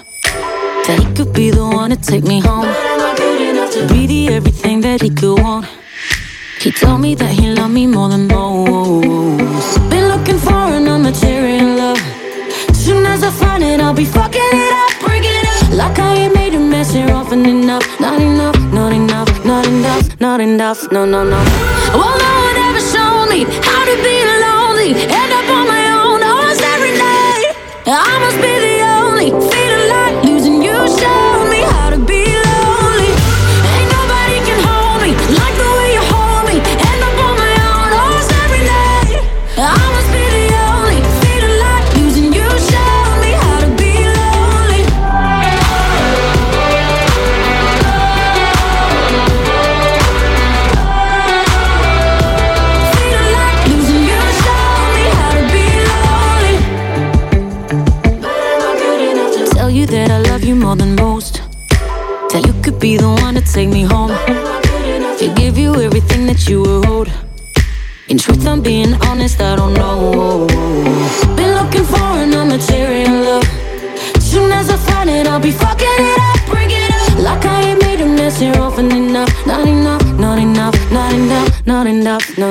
[0.87, 2.69] That he could be the one to take me home.
[3.89, 5.67] Be the everything that he could want.
[6.61, 9.82] He told me that he loved me more than most.
[10.23, 11.99] Looking for an immaterial love.
[12.77, 15.75] Soon as I find it, I'll be fucking it up, breaking it up.
[15.75, 17.85] Like I ain't made a mess here often enough.
[17.99, 21.43] Not enough, not enough, not enough, not enough, no, no, no.
[21.99, 24.17] Well, no one ever showed me how to be
[24.47, 24.91] lonely.
[25.11, 27.57] End up on my own oh, almost every night.
[27.87, 28.52] I must be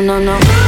[0.02, 0.61] no, no, no.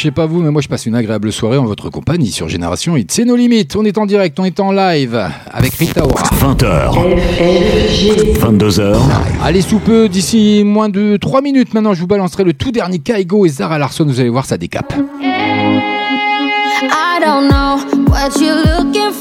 [0.00, 2.48] Je sais pas vous, mais moi je passe une agréable soirée en votre compagnie sur
[2.48, 3.12] Génération Hit.
[3.12, 6.22] C'est nos limites, on est en direct, on est en live avec Rita Ora.
[6.40, 6.94] 20h.
[8.40, 8.96] 22h.
[9.44, 12.98] Allez, sous peu, d'ici moins de 3 minutes maintenant, je vous balancerai le tout dernier
[12.98, 14.94] Kaigo et Zara Larson, vous allez voir, ça décape.
[16.82, 17.76] I don't know
[18.08, 19.19] what you're looking for,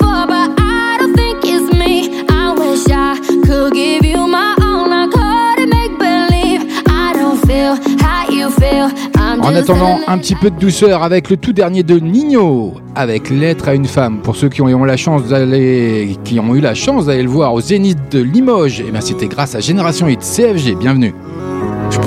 [9.49, 13.69] En attendant, un petit peu de douceur avec le tout dernier de Nino, avec Lettre
[13.69, 14.19] à une femme.
[14.21, 17.29] Pour ceux qui ont eu la chance d'aller, qui ont eu la chance d'aller le
[17.29, 20.75] voir au Zénith de Limoges, et bien c'était grâce à Génération Hit CFG.
[20.75, 21.15] Bienvenue.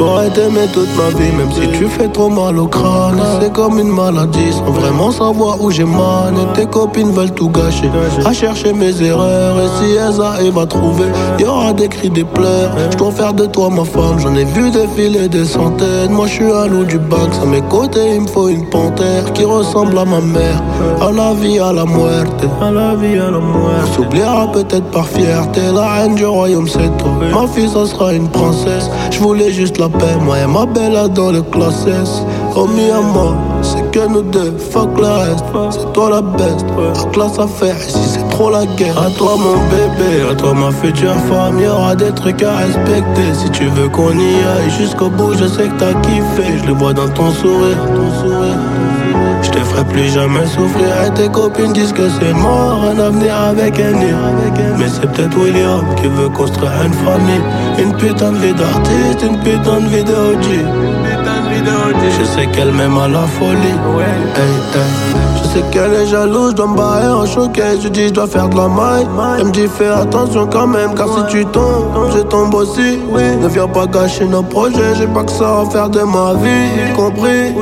[0.02, 3.22] Je pourrais t'aimer toute ma vie, même si tu fais trop mal au crâne.
[3.40, 6.34] C'est comme une maladie, sans vraiment savoir où j'ai mal.
[6.34, 7.88] Et tes copines veulent tout gâcher,
[8.24, 9.60] à chercher mes erreurs.
[9.60, 11.06] Et si elles arrivent à trouver,
[11.38, 12.72] y aura des cris, des pleurs.
[12.90, 16.10] Je dois faire de toi ma femme, j'en ai vu défiler des centaines.
[16.10, 19.32] Moi je suis un loup du bac, à mes côtés il me faut une panthère
[19.34, 20.60] qui ressemble à ma mère.
[21.00, 22.44] À la vie, à la muerte.
[22.60, 23.84] À la vie, à la muerte.
[23.84, 27.12] On s'oubliera peut-être par fierté, la reine du royaume c'est toi.
[27.32, 28.90] Ma fille, ça sera une princesse.
[29.12, 32.22] Je voulais juste la paix, moi et ma belle dans le classe S.
[32.56, 33.51] Oh mi amor, c'est
[33.92, 35.44] que nous deux, fuck le reste.
[35.70, 38.98] C'est toi la best, la classe à faire ici c'est trop la guerre.
[38.98, 43.34] À toi mon bébé, à toi ma future femme, y aura des trucs à respecter.
[43.34, 46.58] Si tu veux qu'on y aille jusqu'au bout, je sais que t'as kiffé.
[46.62, 48.58] Je le vois dans ton sourire, ton sourire.
[49.42, 53.34] Je te ferai plus jamais souffrir et tes copines disent que c'est mort Un avenir
[53.36, 53.92] avec un
[54.78, 57.42] Mais c'est peut-être William qui veut construire une famille
[57.78, 62.96] Une putain de vie d'artiste, une putain de vie de OG Je sais qu'elle m'aime
[62.98, 63.76] à la folie.
[64.36, 64.42] Hey,
[64.74, 65.12] hey.
[65.36, 67.62] Je sais qu'elle est jalouse, je dois me barrer en choqué.
[67.82, 69.06] Je dis je dois faire de la maille.
[69.38, 72.98] Elle me dit fais attention quand même Car si tu tombes, je tombe aussi.
[73.40, 76.92] Ne viens pas gâcher nos projets J'ai pas que ça à faire de ma vie.
[76.96, 77.52] Compris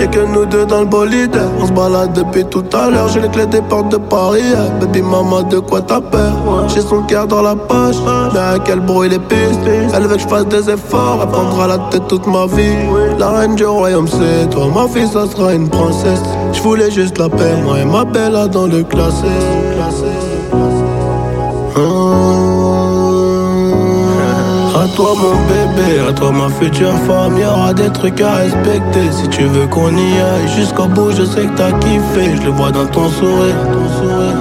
[0.00, 1.38] Y'a que nous deux dans le bolide.
[1.60, 4.42] On se balade depuis tout à l'heure J'ai les clés des portes de Paris.
[4.80, 6.32] Baby maman de quoi t'as peur?
[6.74, 7.96] J'ai son cœur dans la poche.
[8.32, 9.60] Mais à quel bruit les pistes?
[9.94, 12.76] Elle veut que je fasse des efforts Elle prendra la tête toute ma vie
[13.20, 16.22] La reine du royaume c'est toi Ma fille ça sera une princesse
[16.54, 19.26] Je voulais juste la paix Moi et ma belle là dans le classé
[24.80, 29.12] À toi mon bébé, à toi ma future femme, y aura des trucs à respecter.
[29.12, 32.50] Si tu veux qu'on y aille jusqu'au bout, je sais que t'as kiffé, je le
[32.50, 33.56] vois dans ton sourire.
[33.70, 34.39] Ton sourire.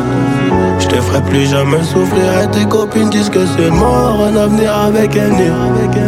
[0.90, 4.76] Je te ferai plus jamais souffrir et tes copines disent que c'est mort, un avenir
[4.76, 5.30] avec un.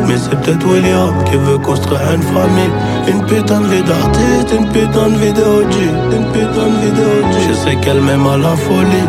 [0.08, 2.72] Mais c'est peut-être William qui veut construire une famille.
[3.08, 5.74] Une putain de vie d'artiste, une putain de vie de OG,
[6.12, 7.48] une putain de vie de OG.
[7.48, 9.08] Je sais qu'elle m'aime à la folie.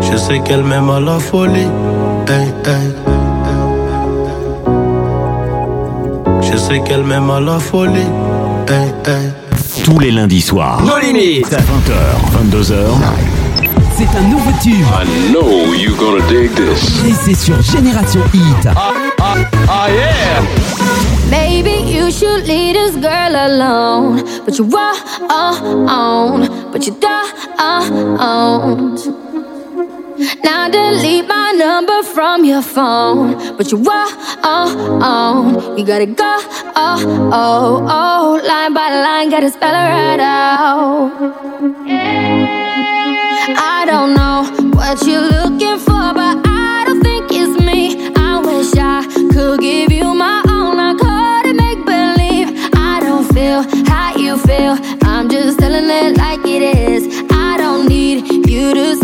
[0.00, 1.68] Je sais qu'elle m'aime à la folie.
[6.40, 8.08] Je sais qu'elle m'aime à la folie.
[9.84, 10.80] Tous les lundis soirs.
[10.82, 11.46] Nos limites.
[11.46, 11.92] 20h,
[12.50, 12.74] 22h.
[13.96, 14.72] C'est un nouveau tube.
[14.72, 17.04] I know you're gonna dig this.
[17.06, 18.66] Et c'est sur Génération Hit.
[19.68, 20.42] Ah yeah!
[21.30, 24.22] Maybe you should leave this girl alone.
[24.46, 24.96] But you are
[25.88, 27.14] on, but you don't.
[30.44, 33.56] Now delete my number from your phone.
[33.56, 34.08] But you are
[35.02, 36.36] on, you gotta go.
[36.76, 41.10] Oh, oh, oh, line by line, gotta spell it right out.
[43.76, 44.38] I don't know
[44.76, 48.12] what you're looking for, but I don't think it's me.
[48.14, 50.78] I wish I could give you my all.
[50.78, 52.48] I couldn't make believe.
[52.74, 54.78] I don't feel how you feel.
[55.02, 57.24] I'm just telling it like it is.
[57.30, 59.03] I don't need you to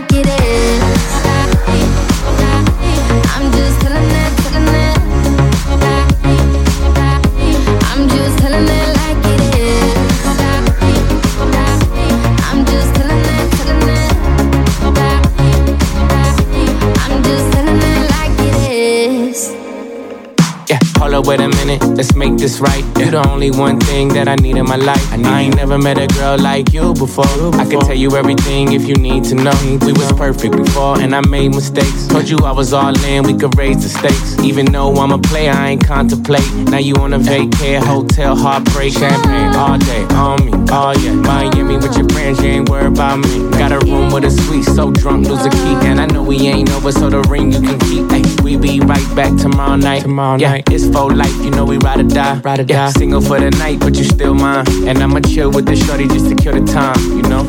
[21.01, 22.83] hold up, wait a minute, let's make this right.
[22.99, 25.01] You're the only one thing that I need in my life.
[25.11, 27.25] I, ain't never met a girl like you before.
[27.55, 29.57] I can tell you everything if you need to know.
[29.81, 32.07] We was perfect before, and I made mistakes.
[32.07, 34.37] Told you I was all in, we could raise the stakes.
[34.43, 36.47] Even though I'm a player, I ain't contemplate.
[36.69, 40.51] Now you on a vacay, hotel, heartbreak, champagne all day on me.
[40.69, 43.49] Oh yeah, Miami with your friends, you ain't worried about me.
[43.57, 45.75] Got a room with a suite, so drunk, lose a key.
[45.87, 48.05] And I know we ain't over, so the ring you can keep.
[48.11, 50.03] Ay, we be right back tomorrow night.
[50.03, 50.69] Tomorrow yeah, night.
[50.71, 52.39] it's for life, you know we ride or die.
[52.39, 52.91] Ride or yeah, die.
[52.91, 54.65] Single for the night, but you still mine.
[54.87, 57.45] And I'ma chill with the shorty just to kill the time, you know.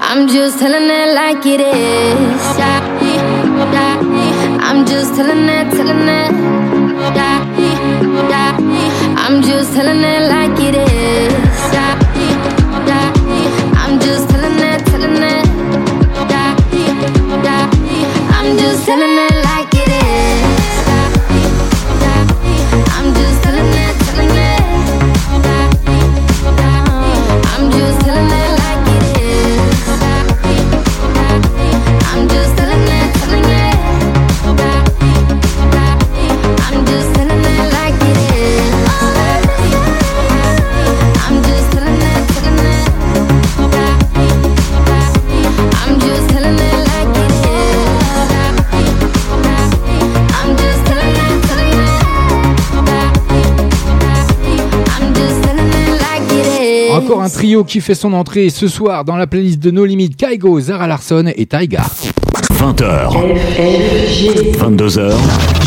[0.00, 2.58] I'm just telling it like it is.
[4.68, 6.32] I'm just telling it, telling it.
[9.24, 11.32] I'm just telling it like it is.
[13.82, 15.46] I'm just telling it, telling it.
[18.34, 19.11] I'm just telling
[57.12, 60.16] Encore un trio qui fait son entrée ce soir dans la playlist de nos limites
[60.16, 61.84] Kaigo, Zara Larson et Taiga.
[62.54, 63.12] 20h,
[64.56, 65.12] 22h.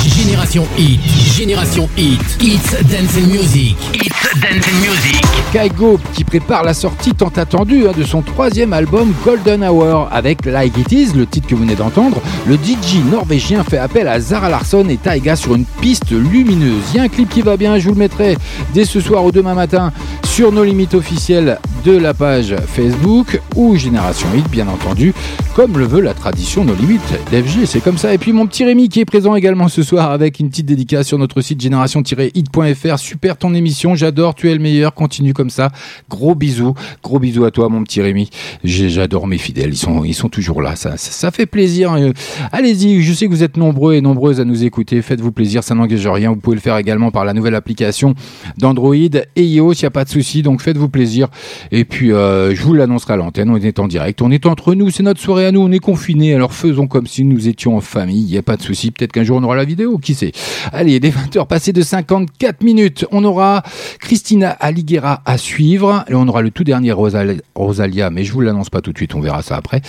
[0.08, 1.00] Génération Hit,
[1.38, 5.45] Génération Hit, Hits Dance and Music, Hits Dance and Music.
[5.56, 10.46] Kaigo qui prépare la sortie tant attendue hein, de son troisième album Golden Hour avec
[10.46, 12.22] Like It Is, le titre que vous venez d'entendre.
[12.46, 16.84] Le DJ norvégien fait appel à Zara Larsson et Taiga sur une piste lumineuse.
[16.92, 18.36] Il y a un clip qui va bien, je vous le mettrai
[18.74, 19.94] dès ce soir ou demain matin
[20.26, 25.14] sur nos limites officielles de la page Facebook ou Génération Hit, bien entendu,
[25.56, 27.66] comme le veut la tradition nos limites d'FG.
[27.66, 28.14] C'est comme ça.
[28.14, 31.08] Et puis mon petit Rémi qui est présent également ce soir avec une petite dédicace
[31.08, 33.00] sur notre site génération-hit.fr.
[33.00, 35.72] Super ton émission, j'adore, tu es le meilleur, continue comme ça.
[36.10, 36.74] Gros bisous,
[37.04, 38.30] gros bisous à toi mon petit Rémi.
[38.64, 41.94] J'adore mes fidèles, ils sont, ils sont toujours là, ça, ça, fait plaisir.
[41.94, 42.12] Euh,
[42.52, 45.76] Allez-y, je sais que vous êtes nombreux et nombreuses à nous écouter, faites-vous plaisir, ça
[45.76, 46.30] n'engage rien.
[46.30, 48.16] Vous pouvez le faire également par la nouvelle application
[48.58, 51.28] d'Android et iOS, il n'y a pas de souci, donc faites-vous plaisir.
[51.72, 54.74] Et puis, euh, je vous l'annoncerai à l'antenne, on est en direct, on est entre
[54.76, 57.48] nous, c'est notre soirée soirée à nous, on est confinés, alors faisons comme si nous
[57.48, 59.66] étions en famille, il n'y a pas de souci, peut-être qu'un jour on aura la
[59.66, 60.32] vidéo, qui sait?
[60.72, 63.64] Allez, des 20h passées de 54 minutes, on aura
[64.00, 68.42] Christina Aliguera à suivre, et on aura le tout dernier Rosal- Rosalia, mais je vous
[68.42, 69.82] l'annonce pas tout de suite, on verra ça après.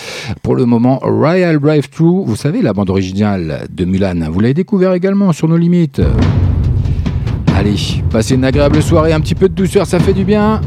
[0.43, 4.55] Pour le moment, Royal Drive Thru, vous savez, la bande originale de Mulan, vous l'avez
[4.55, 6.01] découvert également sur nos limites.
[7.57, 7.77] Allez,
[8.11, 10.61] passez une agréable soirée, un petit peu de douceur, ça fait du bien.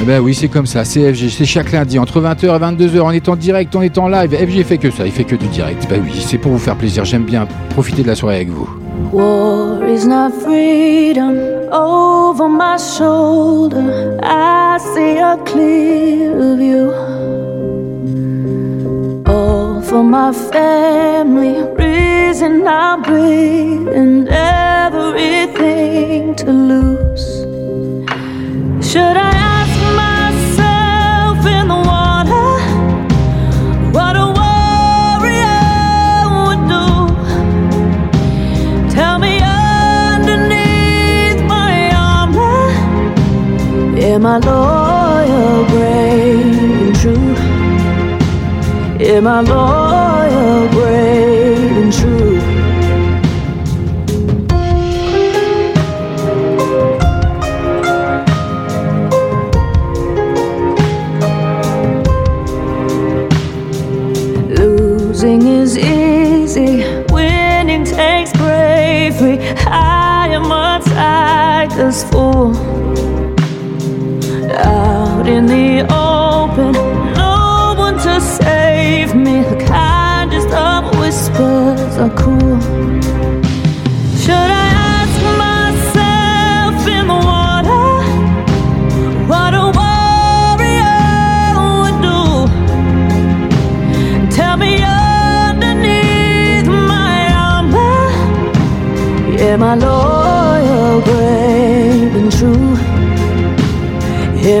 [0.00, 3.10] Eh ben oui, c'est comme ça, CFG, c'est chaque lundi, entre 20h et 22h, on
[3.12, 4.32] est en direct, on est en live.
[4.34, 5.86] FG fait que ça, il fait que du direct.
[5.88, 8.68] Ben oui, c'est pour vous faire plaisir, j'aime bien profiter de la soirée avec vous.
[9.12, 11.36] War is not freedom
[11.72, 14.18] over my shoulder.
[14.22, 16.92] I see a clear view.
[19.26, 27.46] All for my family, reason I breathe, and everything to lose.
[28.86, 29.41] Should I
[44.24, 47.34] am I loyal, brave, and true?
[49.04, 52.38] Am I loyal, brave, and true?
[64.56, 69.40] Losing is easy, winning takes bravery.
[69.66, 72.81] I am a tiger's fool.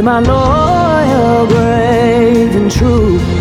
[0.08, 3.31] I loyal, brave, and true?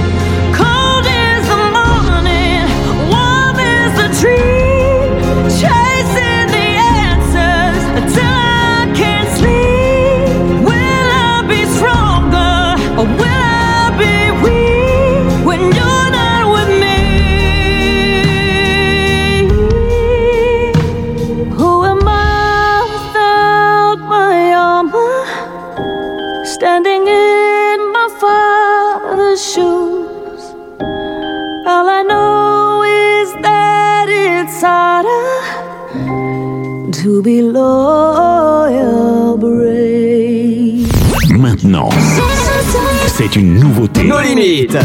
[43.22, 44.04] C'est une nouveauté.
[44.04, 44.78] Nos limites.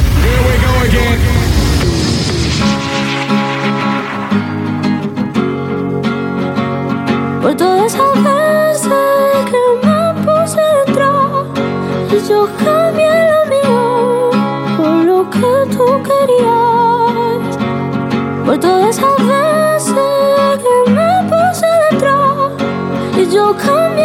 [7.41, 8.93] Por todas esas veces
[9.51, 11.47] que me puse detrás
[12.13, 14.31] y yo cambié lo mío
[14.77, 17.53] por lo que tú querías.
[18.45, 22.53] Por todas esas veces que me puse detrás
[23.19, 23.96] y yo cambié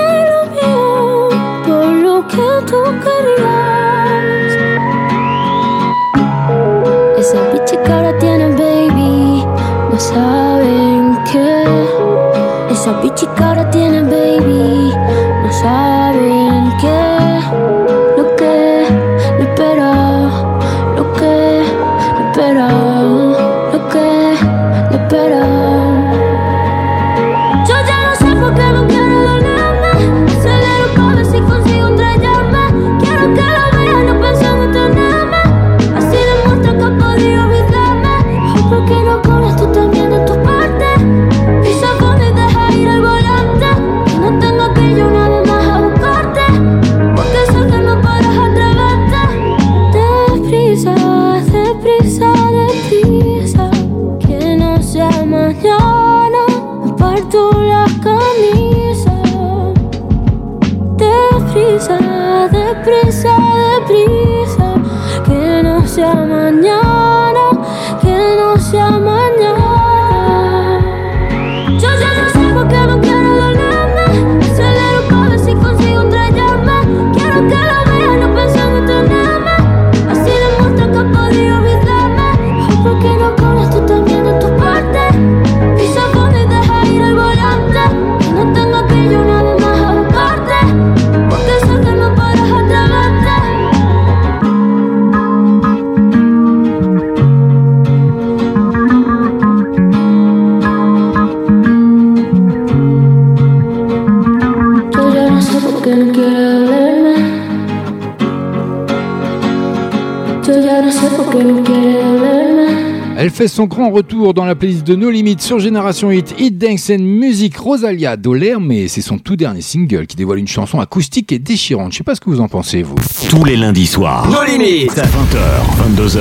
[113.42, 116.92] fait son grand retour dans la playlist de No Limits sur Génération Hit, Hit Dance
[116.92, 121.32] and Music, Rosalia Doller, mais c'est son tout dernier single qui dévoile une chanson acoustique
[121.32, 121.92] et déchirante.
[121.92, 122.94] Je sais pas ce que vous en pensez, vous.
[123.32, 124.30] Tous les lundis soirs.
[124.30, 124.90] No Limits.
[124.90, 126.20] 20h, 22h.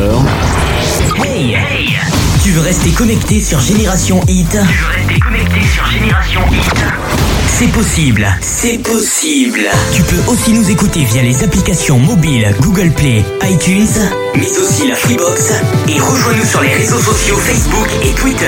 [1.22, 1.56] Hey,
[2.42, 4.48] Tu veux rester connecté sur Génération Hit?
[4.52, 4.62] Tu veux
[4.96, 7.39] rester connecté sur Génération Hit?
[7.58, 9.60] C'est possible, c'est possible.
[9.92, 13.86] Tu peux aussi nous écouter via les applications mobiles Google Play, iTunes,
[14.34, 15.52] mais aussi la Freebox.
[15.88, 18.46] Et rejoins-nous sur les réseaux sociaux Facebook et Twitter.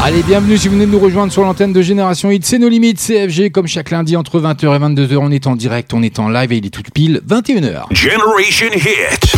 [0.00, 2.68] Allez, bienvenue si vous venez de nous rejoindre sur l'antenne de Génération Hit, c'est nos
[2.68, 6.20] limites CFG, comme chaque lundi entre 20h et 22h, on est en direct, on est
[6.20, 7.82] en live et il est tout pile 21h.
[7.90, 9.32] Generation Hit.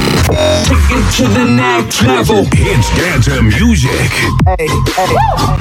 [1.16, 2.44] to the next level.
[2.52, 3.90] Hits dance and music.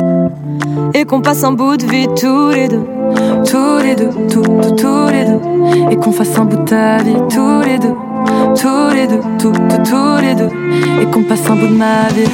[0.93, 2.86] Et qu'on passe un bout de vie tous les deux.
[3.45, 5.91] Tous les deux, tout, tout, tous les deux.
[5.91, 7.95] Et qu'on fasse un bout de ta vie tous les deux.
[8.55, 10.49] Tous les deux, tout, tout, tous les deux.
[11.01, 12.30] Et qu'on passe un bout de ma vie.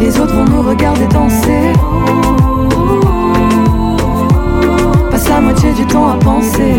[0.00, 1.72] Les autres vont nous regarder danser.
[5.10, 6.74] Passe la moitié du temps à penser.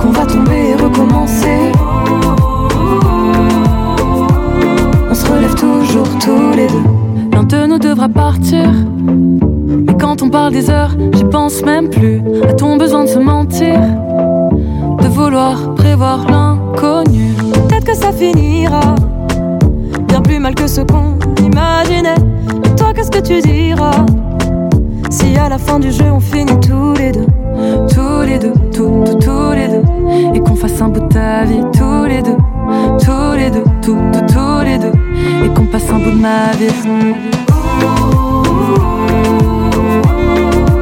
[0.00, 1.72] Qu'on va tomber et recommencer.
[5.10, 6.84] On se relève toujours tous les deux.
[7.32, 8.70] L'un de nous devra partir.
[10.12, 12.20] Quand on parle des heures, j'y pense même plus.
[12.46, 13.80] À ton besoin de se mentir,
[15.00, 17.32] de vouloir prévoir l'inconnu?
[17.66, 18.94] Peut-être que ça finira
[20.08, 22.20] bien plus mal que ce qu'on imaginait.
[22.62, 24.04] Et toi, qu'est-ce que tu diras?
[25.08, 27.26] Si à la fin du jeu on finit tous les deux,
[27.88, 29.82] tous les deux, tout, tout, tous les deux,
[30.34, 32.36] et qu'on fasse un bout de ta vie tous les deux,
[32.98, 34.92] tous les deux, tout, tout, tous les deux,
[35.42, 36.68] et qu'on passe un bout de ma vie.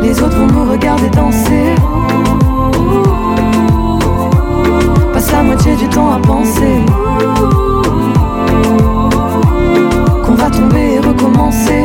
[0.03, 1.75] Les autres vont nous regarder danser.
[5.13, 6.77] Passe la moitié du temps à penser
[10.25, 11.80] qu'on va tomber et recommencer.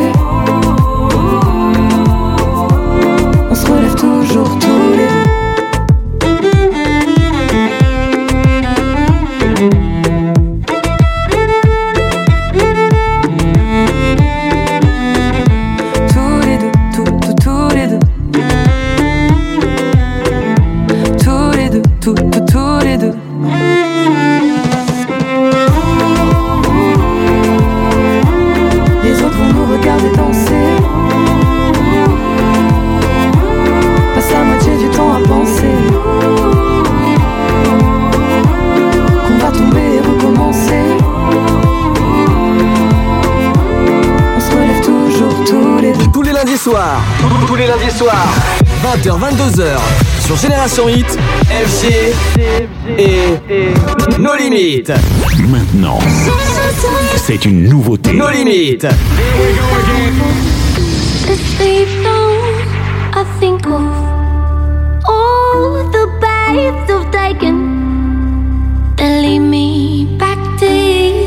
[46.66, 47.00] Tous les lundis soirs.
[47.46, 48.34] Tous les lundis soirs.
[48.82, 49.78] 20h, 22h.
[50.26, 51.16] Sur Génération Hit,
[51.48, 52.12] FG
[52.98, 53.38] et
[54.18, 54.92] No Limites.
[55.48, 56.00] Maintenant,
[57.14, 58.12] c'est une nouveauté.
[58.14, 58.84] No Limites.
[63.14, 63.80] I think of
[65.08, 71.26] all the baths I've taken that lead me back to you.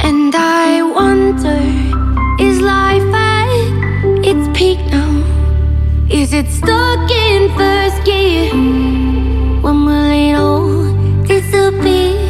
[0.00, 1.27] And I wonder,
[6.10, 8.50] Is it stuck in first gear?
[9.60, 10.94] When will it all
[11.24, 12.27] disappear?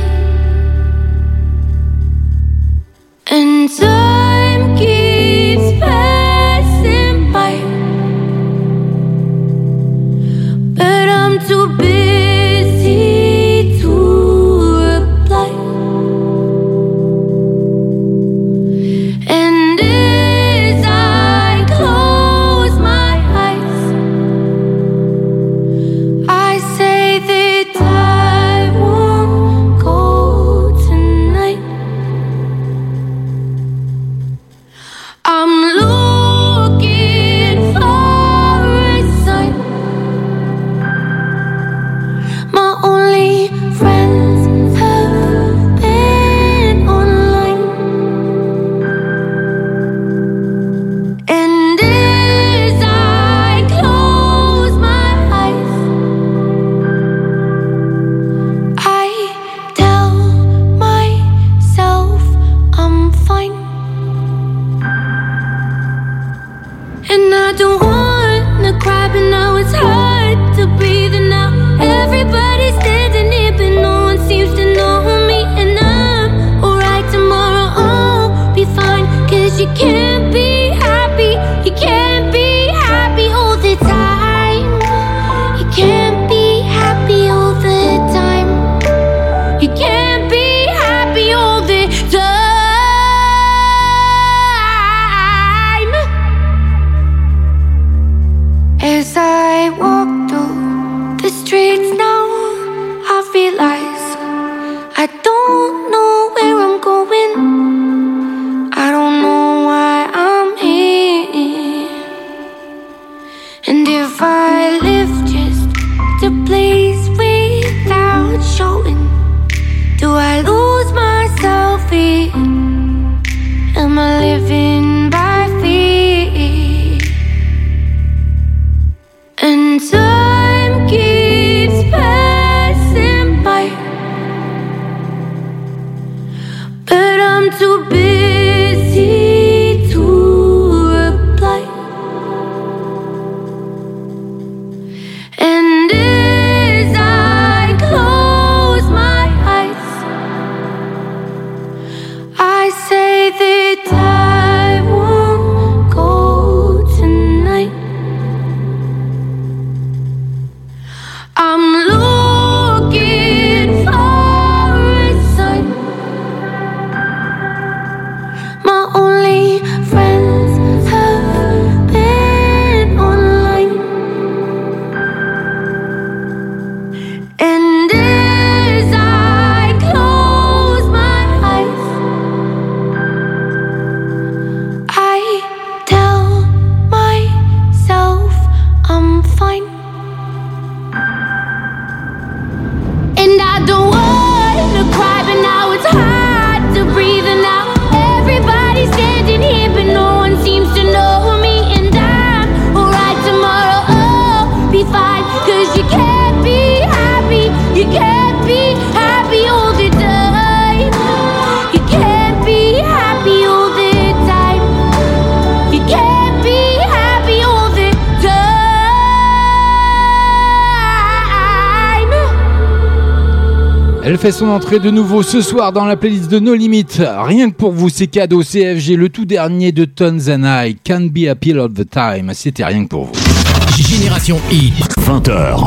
[224.21, 226.86] Fait son entrée de nouveau ce soir dans la playlist de No Limit.
[226.99, 231.03] Rien que pour vous, c'est cadeau CFG, le tout dernier de Tons and I, Can
[231.12, 232.32] Be Happy All the Time.
[232.35, 233.48] C'était rien que pour vous.
[233.83, 234.75] Génération Hit.
[234.99, 235.65] 20h.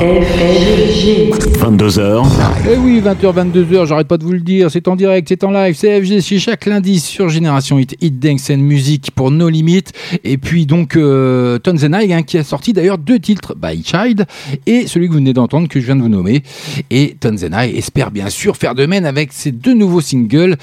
[1.60, 2.26] 22h.
[2.70, 5.52] Eh oui, 20h, 22h, j'arrête pas de vous le dire, c'est en direct, c'est en
[5.52, 9.86] live, c'est chaque lundi sur Génération Hit, Hit Dance and Music pour No Limit.
[10.26, 13.82] Et puis donc, euh, Tons and I, hein, qui a sorti d'ailleurs deux titres, By
[13.84, 14.26] Child
[14.68, 16.44] et celui que vous venez d'entendre, que je viens de vous nommer.
[16.90, 20.58] Et Tons and I espère bien sûr faire de même avec ses deux nouveaux singles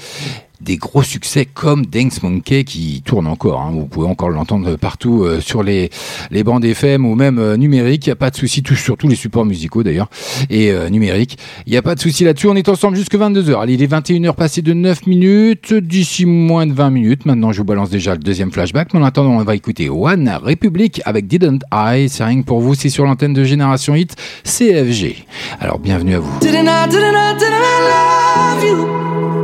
[0.61, 3.61] des gros succès comme Dance Monkey qui tourne encore.
[3.61, 3.71] hein.
[3.73, 5.89] Vous pouvez encore l'entendre partout euh, sur les,
[6.31, 8.05] les bandes FM ou même euh, numérique.
[8.05, 10.09] Il n'y a pas de souci, tout, sur tous les supports musicaux d'ailleurs
[10.49, 11.37] et euh, numérique.
[11.65, 12.47] Il n'y a pas de souci là-dessus.
[12.47, 13.61] On est ensemble jusque 22h.
[13.61, 15.73] Allez, il est 21h passé de 9 minutes.
[15.73, 17.25] D'ici moins de 20 minutes.
[17.25, 18.93] Maintenant, je vous balance déjà le deuxième flashback.
[18.93, 22.09] Mais en attendant, on va écouter One Republic avec Didn't I.
[22.09, 22.75] C'est rien que pour vous.
[22.75, 25.25] C'est sur l'antenne de Génération Hit CFG.
[25.61, 26.39] Alors, bienvenue à vous.
[26.41, 29.38] Didn't I, didn't I, didn't I love you?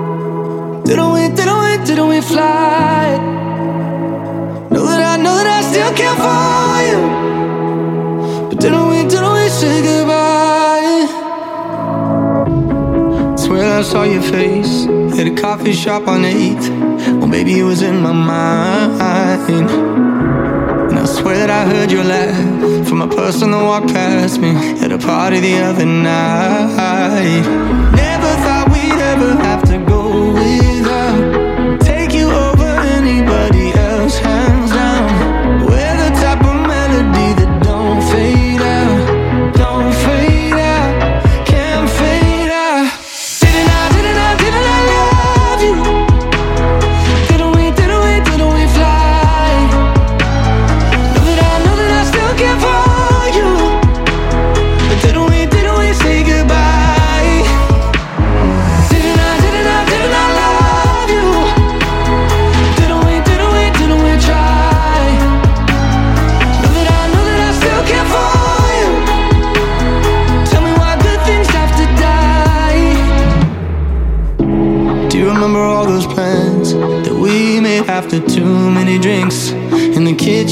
[0.86, 3.18] Didn't we, didn't we, didn't we fly?
[4.70, 7.02] Know that I, know that I still care for you.
[8.50, 11.08] But didn't we, didn't we say goodbye?
[13.36, 14.86] Swear I saw your face
[15.20, 16.70] at a coffee shop on 8th.
[17.18, 19.72] Well, maybe it was in my mind.
[20.92, 24.52] And I swear that I heard your laugh from a person that walked past me
[24.84, 27.42] at a party the other night.
[27.96, 30.65] Never thought we'd ever have to go without.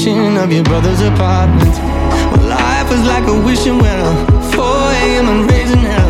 [0.04, 1.74] Kitchen of your brother's apartment?
[2.30, 4.12] Well, life was like a wishing well,
[4.52, 5.28] 4 a.m.
[5.28, 6.03] and raising hell.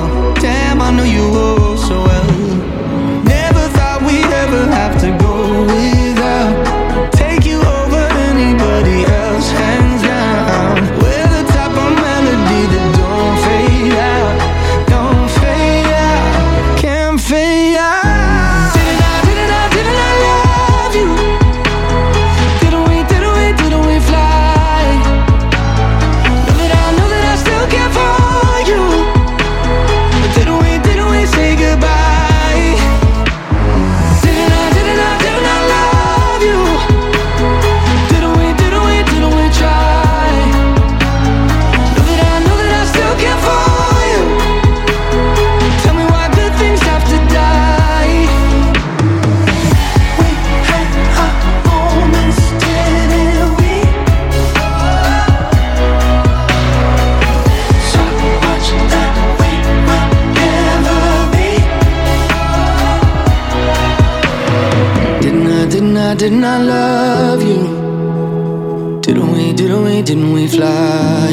[66.17, 69.01] Didn't I love you?
[69.03, 71.33] Didn't we, didn't we, didn't we fly?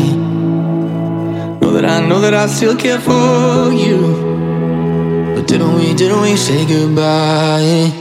[1.62, 4.00] Know that I know that I still care for you.
[5.36, 8.01] But didn't we, didn't we say goodbye?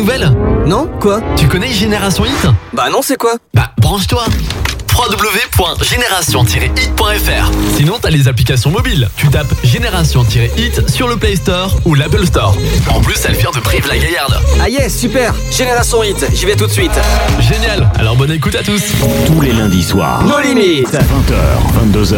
[0.00, 0.32] Nouvelle
[0.66, 4.24] Non Quoi Tu connais Génération Hit Bah non, c'est quoi Bah branche-toi
[4.96, 9.08] www.génération-hit.fr Sinon t'as les applications mobiles.
[9.16, 12.56] Tu tapes Génération-hit sur le Play Store ou l'Apple Store.
[12.88, 14.36] En plus, elle vient de Prive la Gaillarde.
[14.60, 16.98] Ah yes, super Génération Hit, j'y vais tout de suite.
[17.40, 18.82] Génial, alors bonne écoute à tous.
[19.26, 20.22] Tous les lundis soirs.
[20.24, 20.88] Nos limites.
[20.92, 21.02] 20h,
[21.92, 22.16] 22h.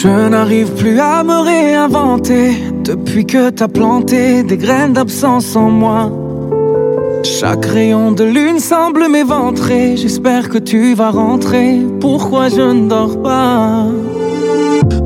[0.00, 2.52] Je n'arrive plus à me réinventer
[2.84, 6.12] depuis que t'as planté des graines d'absence en moi.
[7.24, 9.96] Chaque rayon de lune semble m'éventrer.
[9.96, 11.80] J'espère que tu vas rentrer.
[12.00, 13.86] Pourquoi je ne dors pas?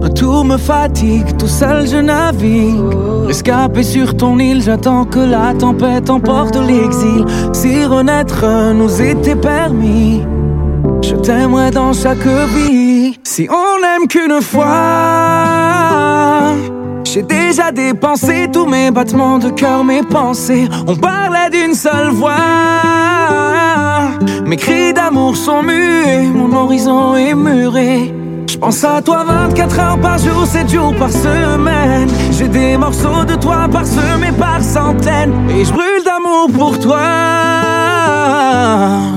[0.02, 3.31] Un tour me fatigue, tout seul je navigue.
[3.31, 7.24] Escapé sur ton île, j'attends que la tempête emporte l'exil.
[7.55, 8.44] Si renaître
[8.74, 10.20] nous était permis.
[11.01, 13.19] Je t'aimerais dans chaque vie.
[14.06, 14.68] Qu'une fois,
[17.04, 20.68] j'ai déjà dépensé tous mes battements de cœur, mes pensées.
[20.86, 22.32] On parlait d'une seule voix.
[24.46, 28.14] Mes cris d'amour sont muets, mon horizon est muré.
[28.46, 32.08] Je pense à toi 24 heures par jour, 7 jours par semaine.
[32.30, 35.32] J'ai des morceaux de toi parsemés par centaines.
[35.50, 37.00] Et je brûle d'amour pour toi.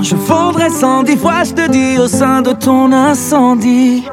[0.02, 4.04] Je fondrais cent dix fois, je te dis, au sein de ton incendie.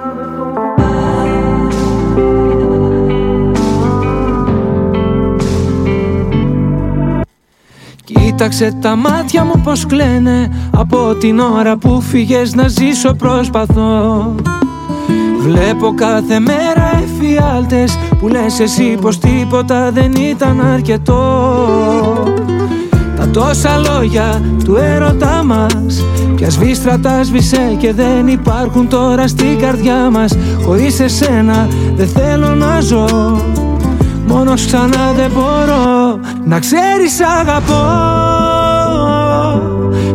[8.43, 10.49] Κοίταξε τα μάτια μου πως κλαίνε.
[10.71, 14.35] Από την ώρα που φύγες να ζήσω προσπαθώ.
[15.39, 21.23] Βλέπω κάθε μέρα εφιάλτες Που λες εσύ πως τίποτα δεν ήταν αρκετό.
[23.17, 26.05] Τα τόσα λόγια του έρωτά μας
[26.35, 30.37] Πια σβήστρα τα σβήσε και δεν υπάρχουν τώρα στην καρδιά μας.
[30.65, 33.05] Χωρίς εσένα δεν θέλω να ζω.
[34.27, 38.32] Μόνος ξανά δεν μπορώ Να ξέρεις αγαπώ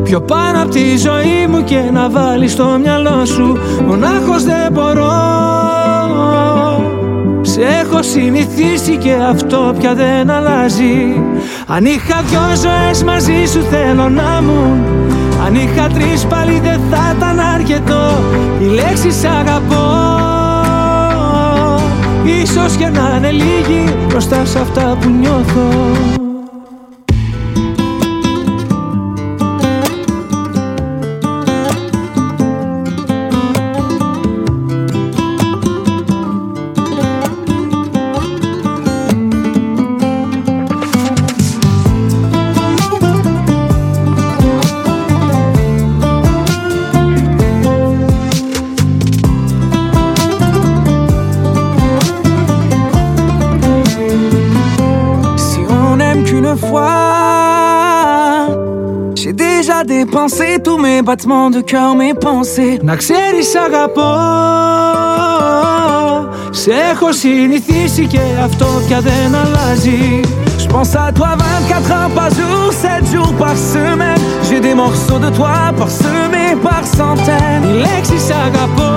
[0.09, 5.13] Πιο πάνω από τη ζωή μου και να βάλεις στο μυαλό σου Μονάχος δεν μπορώ.
[7.41, 11.23] Σε έχω συνηθίσει και αυτό πια δεν αλλάζει.
[11.67, 14.85] Αν είχα δυο ζωές μαζί σου θέλω να μου
[15.47, 18.11] Αν είχα τρεις πάλι δεν θα ήταν αρκετό.
[18.61, 19.87] Η λέξη σ' αγαπώ.
[22.43, 26.28] Ίσως και να είναι λίγη μπροστά σε αυτά που νιώθω
[60.28, 62.80] déjà dépensé tous mes battements de cœur, mes pensées.
[62.82, 64.14] Να ξέρεις αγαπώ
[66.52, 70.22] Σε έχω συνηθίσει και αυτό πια δεν αλλάζει
[70.60, 75.20] Je pense à toi 24 heures par jour, 7 jours par semaine J'ai des morceaux
[75.26, 78.94] de toi parsemés par centaines Οι λέξεις σ' αγαπώ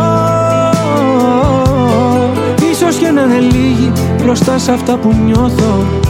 [2.70, 6.09] Ίσως και να είναι λίγοι μπροστά σε αυτά που νιώθω Vous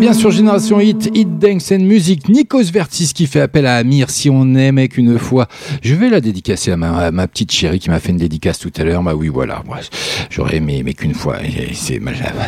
[0.00, 4.08] bien sur Génération Hit, Hit Dance and Music, Nikos Vertis qui fait appel à Amir
[4.08, 5.46] si on aimait qu'une fois.
[5.82, 8.84] Je vais la dédicacer à ma, petite chérie qui m'a fait une dédicace tout à
[8.84, 9.02] l'heure.
[9.02, 9.62] Bah oui, voilà,
[10.30, 11.36] j'aurais aimé mais qu'une fois.
[11.74, 12.00] C'est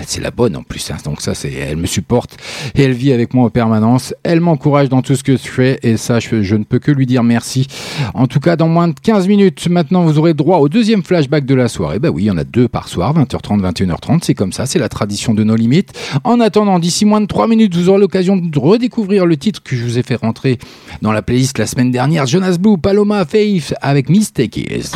[0.07, 0.97] c'est la bonne en plus, hein.
[1.05, 2.39] donc ça, c'est, elle me supporte
[2.75, 4.15] et elle vit avec moi en permanence.
[4.23, 6.91] Elle m'encourage dans tout ce que je fais et ça, je, je ne peux que
[6.91, 7.67] lui dire merci.
[8.15, 11.45] En tout cas, dans moins de 15 minutes, maintenant, vous aurez droit au deuxième flashback
[11.45, 11.99] de la soirée.
[11.99, 14.21] Bah oui, il y en a deux par soir, 20h30, 21h30.
[14.23, 15.93] C'est comme ça, c'est la tradition de nos limites.
[16.25, 19.77] En attendant, d'ici moins de 3 minutes, vous aurez l'occasion de redécouvrir le titre que
[19.77, 20.59] je vous ai fait rentrer
[21.01, 22.27] dans la playlist la semaine dernière.
[22.27, 24.93] Jonas Blue, Paloma Faith avec Mistake Is.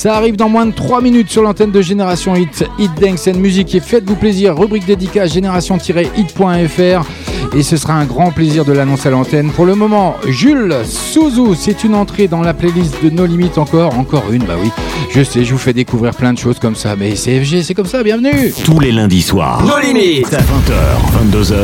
[0.00, 3.34] Ça arrive dans moins de 3 minutes sur l'antenne de Génération Hit, Hit Dance and
[3.34, 7.06] Music et faites-vous plaisir, rubrique dédicace génération-hit.fr
[7.54, 9.50] et ce sera un grand plaisir de l'annoncer à l'antenne.
[9.50, 13.98] Pour le moment, Jules Souzou, c'est une entrée dans la playlist de No Limites encore,
[13.98, 14.70] encore une, bah oui,
[15.10, 17.86] je sais, je vous fais découvrir plein de choses comme ça, mais CFG, c'est comme
[17.86, 19.62] ça, bienvenue Tous les lundis soirs.
[19.64, 20.30] No limites.
[20.30, 21.54] 20h, 22h.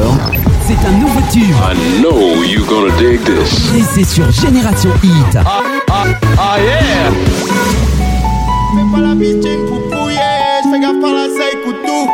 [0.66, 1.42] C'est un nouveau tube.
[1.42, 3.72] I know you're gonna dig this.
[3.76, 5.38] Et c'est sur Génération Hit.
[5.88, 7.10] Ah yeah!
[8.74, 10.60] Fais pas la yeah.
[10.64, 12.10] J'fais gaffe par la saille, couteau.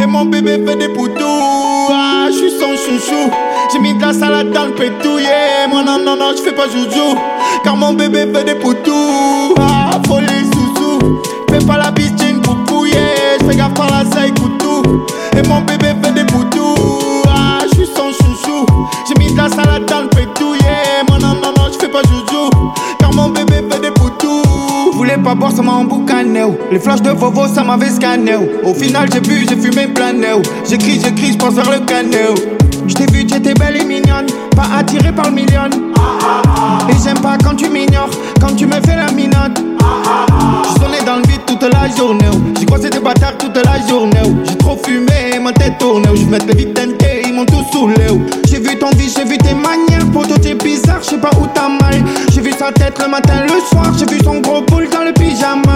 [0.00, 1.90] Et mon bébé fait des poutous.
[1.90, 3.30] Ah, j'suis son chouchou.
[3.72, 5.66] J'ai mis de la salade dans le pétou, yeah.
[5.68, 7.16] Moi, non, non, non, j'fais pas joujou.
[7.64, 9.54] Car mon bébé fait des poutous.
[9.58, 11.22] Ah, sousou.
[11.50, 13.38] Fais pas la bitchine poupou, yeah.
[13.40, 14.82] J'fais gaffe par la saille, couteau.
[15.36, 16.12] Et mon bébé fait
[25.26, 26.44] pas boire, ça m'a emboucané.
[26.70, 28.36] Les flashs de Vovo, ça m'avait scanné.
[28.62, 30.28] Au final, j'ai bu, j'ai fumé plané.
[30.68, 32.30] J'écris, j'écris, j'pense vers le canet.
[32.86, 34.26] J't'ai vu, t'étais belle et mignonne.
[34.54, 35.68] Pas attirée par le million.
[36.88, 39.60] Et j'aime pas quand tu m'ignores, quand tu me fais la minote.
[40.62, 42.30] J'suis sonné dans le vide toute la journée.
[42.60, 44.22] J'ai croisé des bâtards toute la journée.
[44.44, 46.08] J'ai trop fumé, ma tête tournée.
[46.08, 46.14] oh.
[46.16, 46.78] J'mets les vite
[47.38, 48.20] oh.
[48.48, 50.06] J'ai vu ton vie, j'ai vu tes manières.
[50.12, 52.02] Poto, t'es bizarre, j'sais pas où t'as mal.
[52.32, 53.92] J'ai vu sa tête le matin, le soir.
[53.98, 55.74] J'ai vu son gros boule dans le pyjama.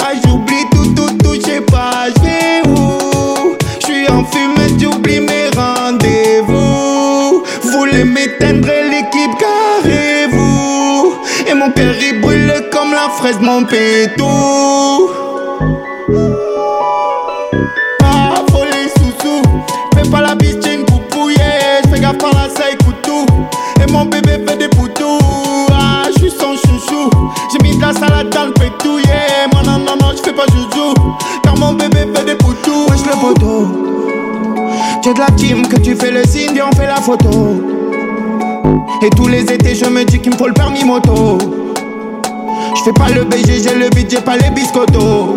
[0.00, 3.56] Ah, j'oublie tout, tout, tout, j'sais pas, j'vais où.
[3.80, 7.42] J'suis en fumée, j'oublie mes rendez-vous.
[7.62, 11.14] Voulez m'éteindre l'équipe, carrez-vous.
[11.48, 15.31] Et mon père, il brûle comme la fraise, mon pétou.
[40.46, 41.38] Le permis moto.
[42.76, 45.36] Je fais pas le BG, j'ai le j'ai pas les biscottos.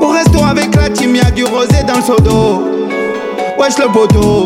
[0.00, 2.62] Au resto avec la team, y'a du rosé dans le d'eau.
[3.58, 4.44] Wesh le poteau.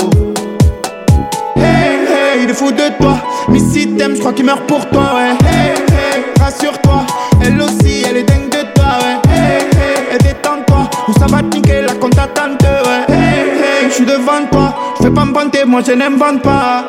[1.56, 3.16] Hey, hey, il est fou de toi.
[3.48, 5.46] Mais si t'aimes, je crois qu'il meurt pour toi, ouais.
[5.46, 7.04] Hey, hey, rassure-toi.
[7.44, 9.32] Elle aussi, elle est dingue de toi, ouais.
[9.34, 10.88] Hey, hey, détends-toi.
[11.08, 13.14] Ou ça va te niquer la compte attente, ouais.
[13.14, 14.74] Hey, hey, je suis devant toi.
[14.98, 16.88] Je fais pas me vanter, moi je n'invente pas.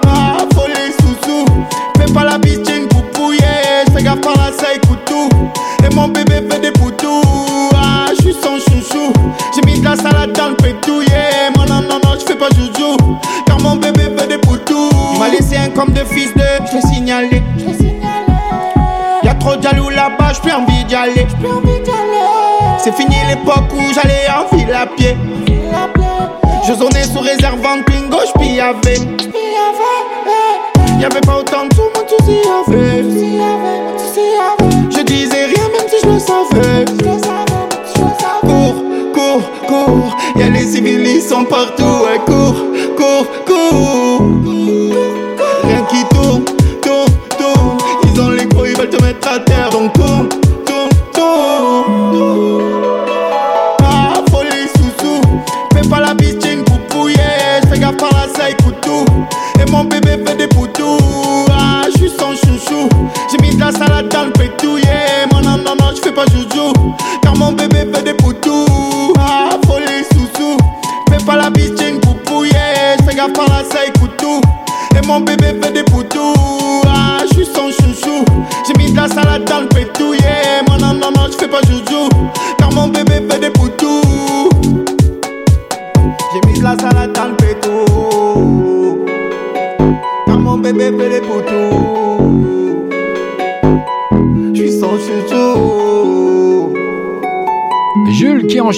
[24.84, 25.23] À pied.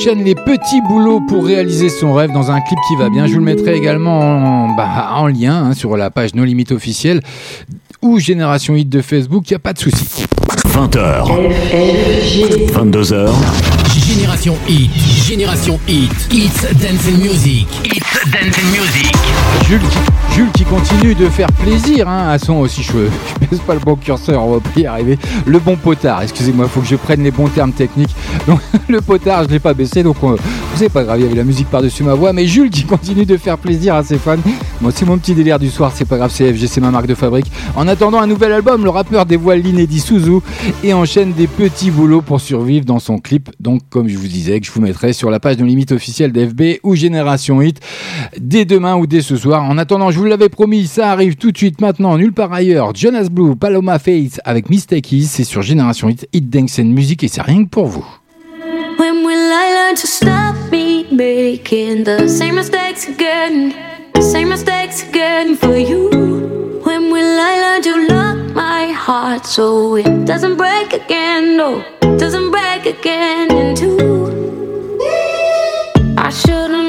[0.05, 3.25] Enchaîne les petits boulots pour réaliser son rêve dans un clip qui va bien.
[3.27, 6.71] Je vous le mettrai également en, bah, en lien hein, sur la page No Limite
[6.71, 7.21] officielle.
[8.01, 10.25] ou Génération Hit de Facebook, y a pas de souci.
[10.67, 11.27] 20h,
[12.73, 13.29] 22h,
[14.07, 14.91] Génération Hit,
[15.25, 19.24] Génération Hit, It's Dance and Music, It's Dance and Music.
[19.63, 22.83] Jules qui, continue de faire plaisir hein, à son aussi.
[23.41, 25.17] Je pèse pas le bon curseur, on va pas y arriver.
[25.45, 28.15] Le bon potard, excusez-moi, faut que je prenne les bons termes techniques.
[28.47, 28.59] Donc
[28.89, 30.35] le potard, je l'ai pas baissé, donc on-
[30.75, 32.33] c'est pas grave, il y avait la musique par-dessus ma voix.
[32.33, 34.37] Mais Jules qui continue de faire plaisir à ses fans.
[34.81, 37.15] Moi, c'est mon petit délire du soir, c'est pas grave, CFG, c'est ma marque de
[37.15, 37.45] fabrique.
[37.75, 40.39] En attendant un nouvel album, le rappeur dévoile l'inédit Suzu
[40.83, 43.49] et enchaîne des petits boulots pour survivre dans son clip.
[43.59, 46.31] Donc, comme je vous disais, que je vous mettrai sur la page de limite officielle
[46.33, 47.79] d'FB ou Génération Hit
[48.37, 49.63] dès demain ou dès ce soir.
[49.63, 52.93] En attendant, je vous l'avais promis, ça arrive tout de suite maintenant, nulle part ailleurs.
[52.93, 57.41] Jonas Blue, Paloma Faith avec Mistakes, c'est sur Génération Hit, Hit Dance Music et c'est
[57.41, 58.05] rien que pour vous.
[58.97, 63.73] When will I learn to stop me making the same mistakes again?
[64.13, 66.79] The Same mistakes again for you.
[66.83, 71.57] When will I learn to lock my heart so it doesn't break again?
[71.57, 71.83] No,
[72.17, 73.97] doesn't break again in two.
[76.17, 76.84] I should've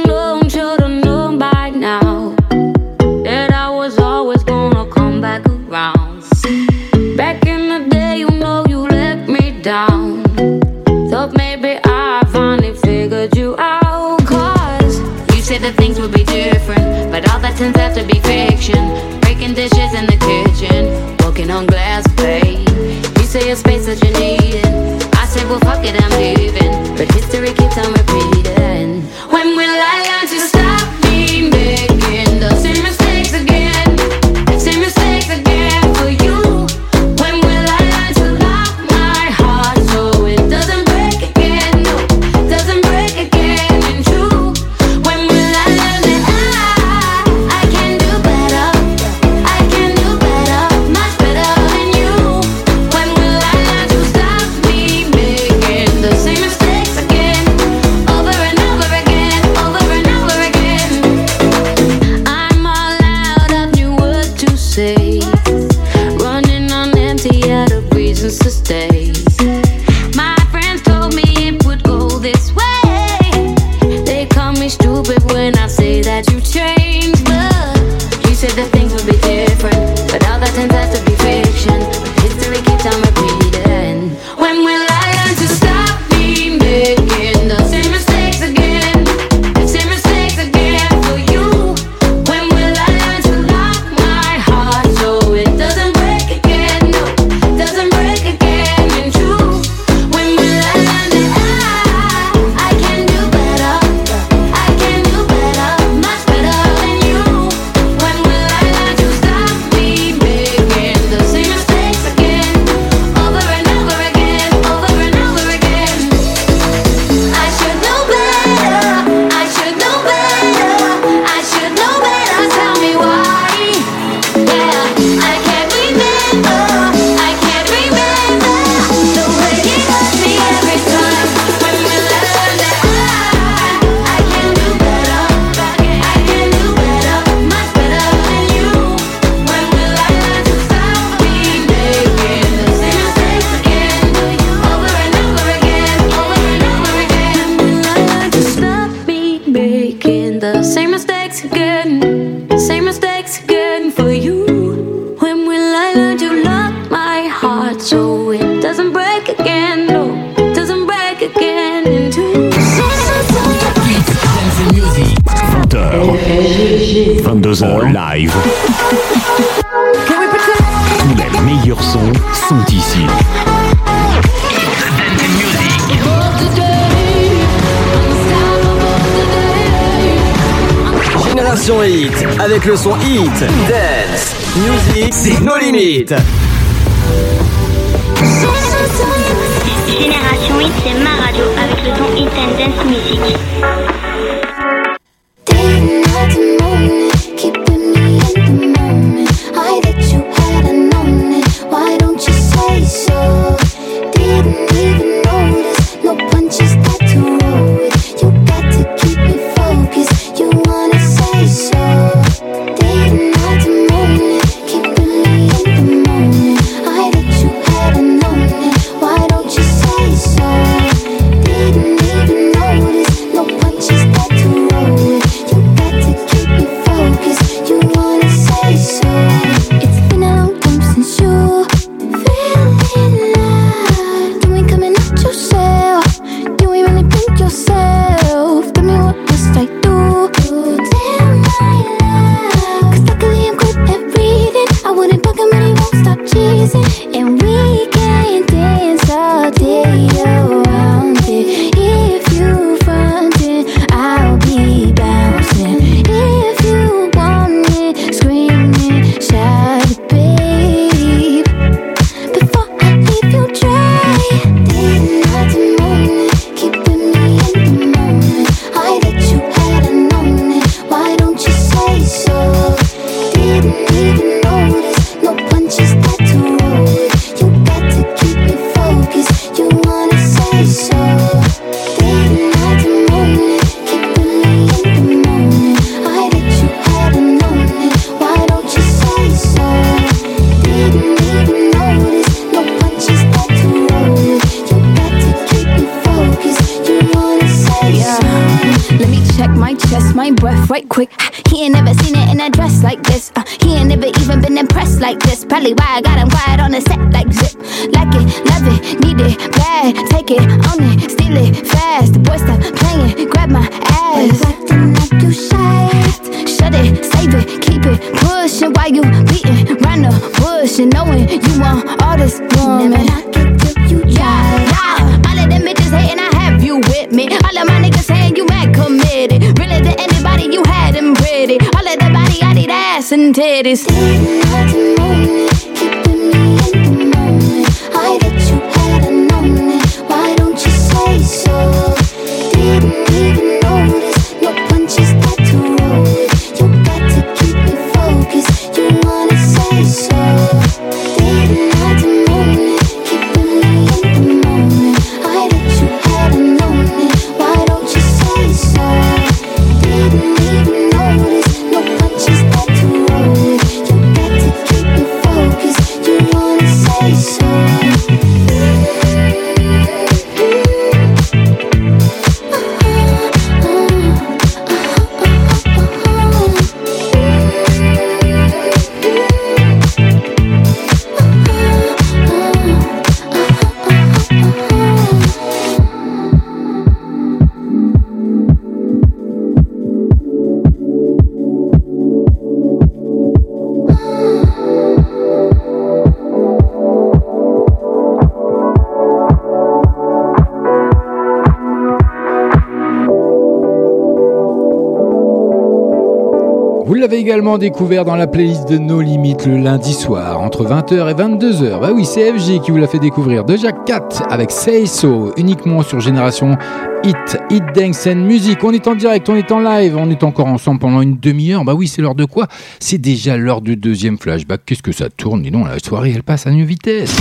[407.46, 411.80] également découvert dans la playlist de No Limites le lundi soir, entre 20h et 22h.
[411.80, 413.44] Bah oui, c'est FG qui vous l'a fait découvrir.
[413.44, 416.56] Déjà 4 avec Say So, uniquement sur Génération
[417.04, 418.58] Hit, Hit Dance and Music.
[418.64, 421.64] On est en direct, on est en live, on est encore ensemble pendant une demi-heure.
[421.64, 422.48] Bah oui, c'est l'heure de quoi?
[422.80, 424.62] C'est déjà l'heure du deuxième flashback.
[424.66, 425.42] Qu'est-ce que ça tourne?
[425.42, 427.14] Dis donc, la soirée, elle passe à une vitesse.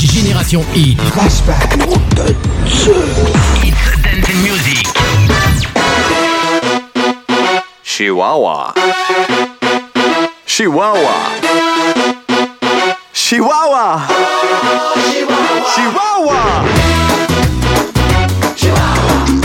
[0.00, 1.00] Génération Hit.
[1.02, 1.74] Flashback.
[3.62, 4.88] Hit Dance and Music.
[7.84, 8.74] Chihuahua.
[10.58, 11.38] Chihuahua.
[13.12, 14.08] Chihuahua.
[15.72, 16.42] Chihuahua.
[18.56, 19.38] Chihuahua.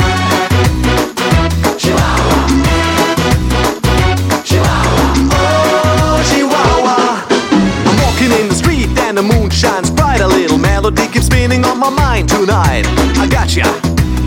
[9.14, 10.20] The moon shines bright.
[10.22, 12.88] A little melody keeps spinning on my mind tonight.
[13.20, 13.62] I gotcha.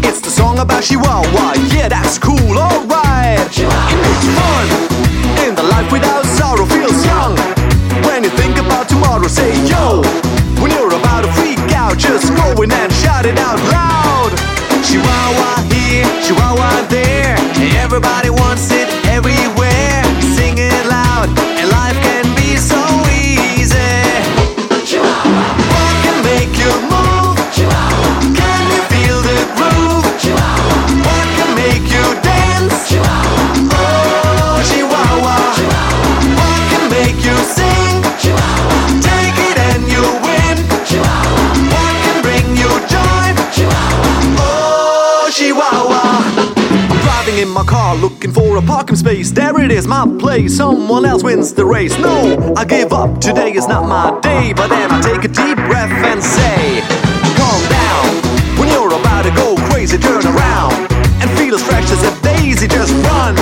[0.07, 1.55] It's the song about Chihuahua.
[1.75, 3.41] Yeah, that's cool, alright.
[3.51, 4.69] It makes fun.
[5.49, 6.25] In the life without
[9.17, 10.03] tomorrow, say yo.
[10.61, 14.33] When you're about to freak out, just go in and shout it out loud.
[14.85, 17.37] Chihuahua here, Chihuahua there.
[17.83, 18.96] Everybody wants it
[48.01, 49.31] looking for a parking space.
[49.31, 50.57] There it is, my place.
[50.57, 51.99] Someone else wins the race.
[51.99, 53.21] No, I give up.
[53.21, 54.53] Today is not my day.
[54.53, 56.81] But then I take a deep breath and say,
[57.37, 58.59] Calm down.
[58.59, 62.69] When you're about to go crazy, turn around and feel as fresh as a daisy.
[62.69, 63.35] Just run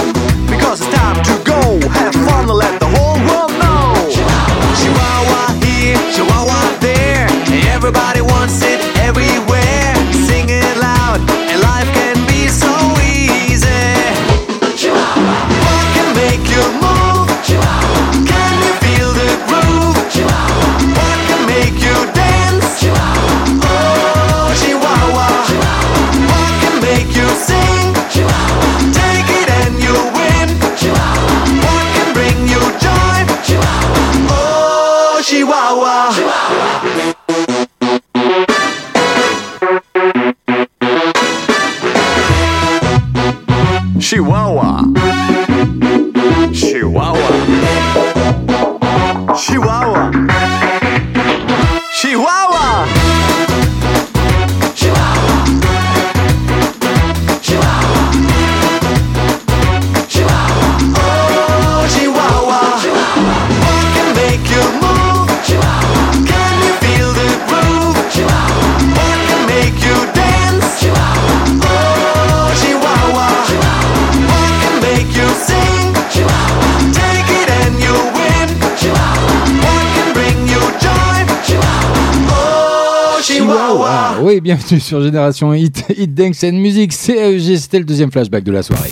[84.75, 88.63] bienvenue sur Génération Hit, Hit Dance and Music, CFG, c'était le deuxième flashback de la
[88.63, 88.91] soirée.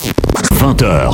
[0.55, 1.11] 20h.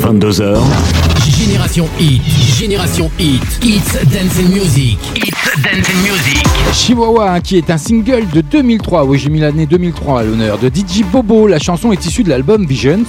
[0.00, 1.03] 22h.
[1.38, 2.22] Génération Hit,
[2.58, 6.42] Génération Hit, It's Dance and Music, It's Dance and Music.
[6.72, 9.04] Chihuahua, hein, qui est un single de 2003.
[9.04, 11.46] Oui, j'ai mis l'année 2003 à l'honneur de DJ Bobo.
[11.46, 13.04] La chanson est issue de l'album Visions,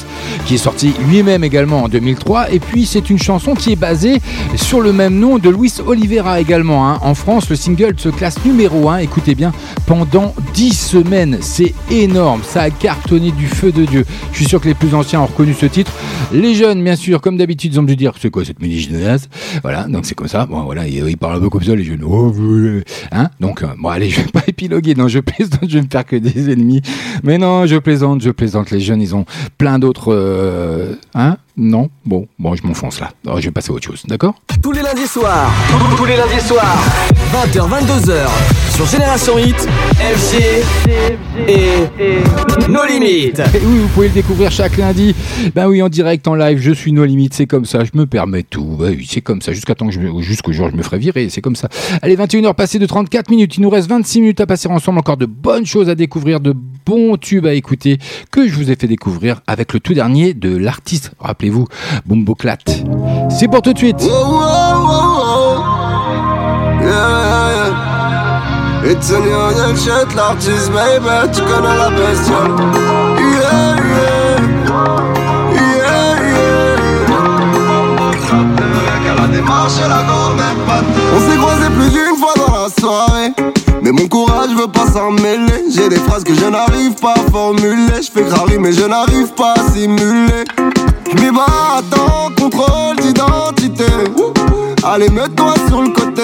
[0.46, 2.52] qui est sorti lui-même également en 2003.
[2.52, 4.22] Et puis, c'est une chanson qui est basée
[4.56, 6.90] sur le même nom de Luis Oliveira également.
[6.90, 7.00] hein.
[7.04, 9.52] En France, le single se classe numéro 1, écoutez bien,
[9.86, 11.38] pendant 10 semaines.
[11.42, 12.42] C'est énorme.
[12.48, 14.06] Ça a cartonné du feu de Dieu.
[14.32, 15.92] Je suis sûr que les plus anciens ont reconnu ce titre.
[16.34, 19.28] Les jeunes, bien sûr, comme d'habitude, ils ont dû dire c'est quoi cette musique jeunesse
[19.62, 20.46] Voilà, donc c'est comme ça.
[20.46, 22.04] Bon, voilà, ils parlent un peu comme ça, les jeunes.
[22.04, 22.82] Oh, vous-
[23.12, 24.96] hein donc, euh, bon, allez, je vais pas épiloguer.
[24.96, 26.82] Non, je plaisante, je vais me faire que des ennemis.
[27.24, 28.72] Mais non, je plaisante, je plaisante.
[28.72, 29.26] Les jeunes, ils ont
[29.58, 30.14] plein d'autres.
[30.14, 31.90] euh, hein Non.
[32.06, 33.12] Bon, bon, je m'enfonce là.
[33.26, 34.36] Alors, je vais passer à autre chose, d'accord?
[34.62, 35.52] Tous les lundis soirs,
[35.98, 36.78] tous les lundis soirs,
[37.34, 38.28] 20h, 22h,
[38.76, 39.56] sur Génération Hit,
[39.98, 40.64] FG
[41.48, 43.40] et No Limites.
[43.40, 45.16] Et oui, vous pouvez le découvrir chaque lundi.
[45.54, 48.06] Ben oui, en direct, en live, je suis nos limites, c'est comme ça, je me
[48.06, 48.76] permets tout.
[48.80, 50.84] Ben oui, c'est comme ça, jusqu'à temps que je me- jusqu'au jour où je me
[50.84, 51.70] ferai virer, c'est comme ça.
[52.02, 55.18] Allez, 21h passées de 34 minutes, il nous reste 26 minutes à passer ensemble, encore
[55.18, 56.54] de bonnes choses à découvrir, de
[56.86, 57.98] bons tubes à écouter,
[58.32, 61.12] que je vous ai fait découvrir avec le tout dernier de l'artiste,
[61.46, 61.68] rappelez-vous,
[62.06, 62.58] Bumbo Clat.
[63.30, 64.02] C'est pour tout de suite.
[64.02, 64.12] Yeah,
[67.54, 67.72] yeah.
[68.92, 72.56] It's a new shit, l'artiste, baby, tu connais la bestiole.
[73.18, 74.40] Yeah, yeah.
[75.54, 76.46] Yeah, yeah.
[81.16, 83.32] On s'est croisés plus d'une fois dans la soirée.
[83.82, 85.66] Mais mon courage veut pas s'en mêler.
[85.70, 88.02] J'ai des phrases que je n'arrive pas à formuler.
[88.02, 90.44] Je fais graver, mais je n'arrive pas à simuler.
[91.14, 91.46] Mais bah
[91.78, 93.86] attends, contrôle d'identité.
[94.88, 96.22] Allez, mets-toi sur le côté.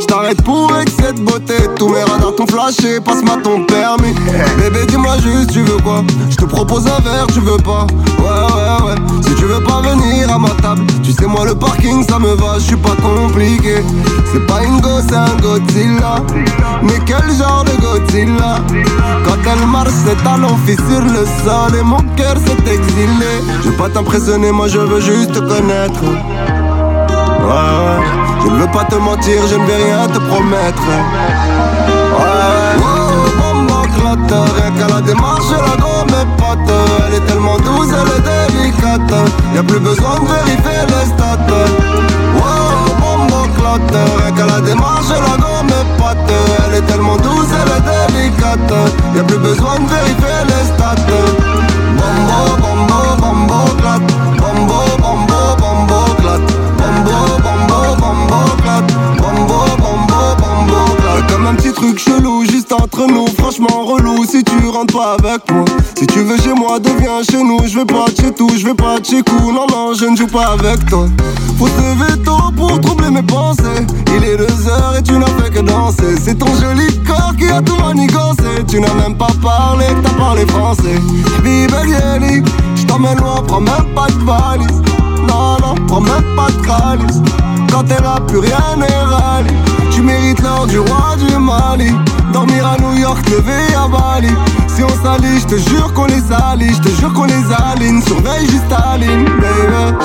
[0.00, 1.54] Je t'arrête pour excès de beauté.
[1.78, 4.14] Tous mes radars t'ont flashé, passe-moi ton permis.
[4.58, 6.02] Bébé, dis-moi juste, tu veux quoi?
[6.30, 7.86] Je te propose un verre, tu veux pas?
[8.18, 8.94] Ouais, ouais, ouais.
[9.20, 12.34] Si tu veux pas venir à ma table, tu sais, moi, le parking, ça me
[12.34, 13.82] va, je suis pas compliqué.
[14.32, 16.22] C'est pas une gosse, c'est un Godzilla.
[16.82, 18.56] Mais quel genre de Godzilla?
[19.26, 23.32] Quand elle marche, ses talons fissurent le sol et mon cœur s'est exilé.
[23.62, 26.00] Je veux pas t'impressionner, moi, je veux juste te connaître.
[27.46, 28.16] Ouais.
[28.42, 30.82] Je ne veux pas te mentir, je ne vais rien te promettre.
[30.82, 32.26] Ouais,
[32.80, 33.26] oh,
[33.94, 36.72] clotte, rien qu'à la démarche, la gomme est pote.
[37.06, 39.14] Elle est tellement douce, elle est délicate.
[39.54, 41.52] Y'a plus besoin de vérifier les stats.
[42.34, 46.32] Wow, bombo clotte, rien qu'à la démarche, la gomme est pote.
[46.66, 48.74] Elle est tellement douce, elle est délicate.
[49.14, 51.06] Y'a plus besoin de vérifier les stats.
[51.98, 54.15] Bombo, bombo, bombo clotte.
[61.46, 65.64] Un petit truc chelou juste entre nous, franchement relou si tu rentres pas avec moi.
[65.96, 67.58] Si tu veux chez moi, deviens chez nous.
[67.66, 69.52] Je vais pas chez tout, je vais pas chez coup.
[69.52, 71.06] Non, non, je ne joue pas avec toi.
[71.58, 73.86] Faut se lever tôt pour troubler mes pensées.
[74.16, 76.16] Il est deux heures et tu n'as fait que danser.
[76.20, 78.64] C'est ton joli corps qui a tout manigancé.
[78.66, 81.00] Tu n'as même pas parlé, t'as parlé français.
[81.42, 82.42] Bibelieli,
[82.74, 84.82] je t'emmène loin, prends même pas de valise.
[85.28, 87.20] Non, non, prends même pas de calice.
[87.70, 89.85] Quand t'es là, plus rien n'est rallye.
[89.96, 91.90] Tu mérites l'or du roi du Mali.
[92.30, 94.28] Dormir à New York, lever à Bali.
[94.68, 96.74] Si on s'allie, je te jure qu'on les salit.
[96.74, 97.42] Je te jure qu'on les
[97.72, 98.02] aligne.
[98.02, 99.96] Surveille juste ta ligne, baby.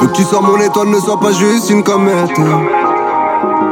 [0.00, 2.38] Faut que tu sors mon étoile, ne sois pas juste une comète.
[2.38, 2.46] Ouais,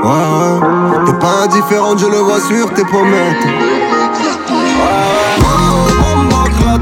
[0.03, 1.07] ouais.
[1.07, 3.47] T'es pas indifférente, je le vois sur tes pommettes.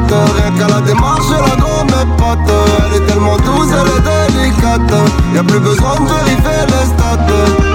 [0.08, 2.54] Rien qu'à la démarche, la gomme est pote.
[2.86, 4.94] Elle est tellement douce, elle est délicate.
[5.34, 7.65] Y'a plus besoin de vérifier les stats.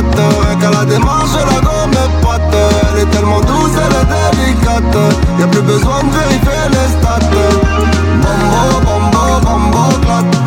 [0.00, 0.84] Bombo clotte, rien qu'à la
[1.60, 1.90] gomme
[2.22, 2.56] pote.
[2.92, 4.96] Elle est tellement douce, elle est délicate.
[5.38, 7.30] Y'a plus besoin de vérifier les stats.
[8.22, 10.39] Bombo, bombo, bombo clotte.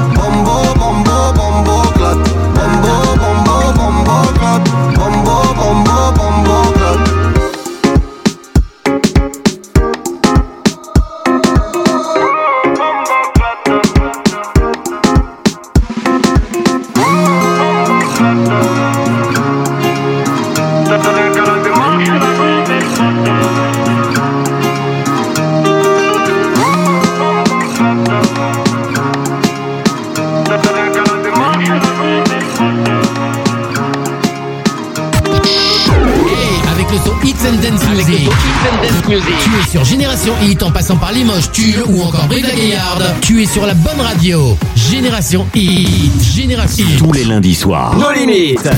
[40.23, 43.03] Génération Hit en passant par Limoges, Tulle ou encore Brive-la-Gaillarde.
[43.19, 44.57] Tu es sur la bonne radio.
[44.73, 46.13] Génération Hit.
[46.21, 46.97] Génération Hit.
[46.97, 47.93] Tous les lundis soirs.
[47.97, 48.63] Nos limites.
[48.63, 48.71] 20h,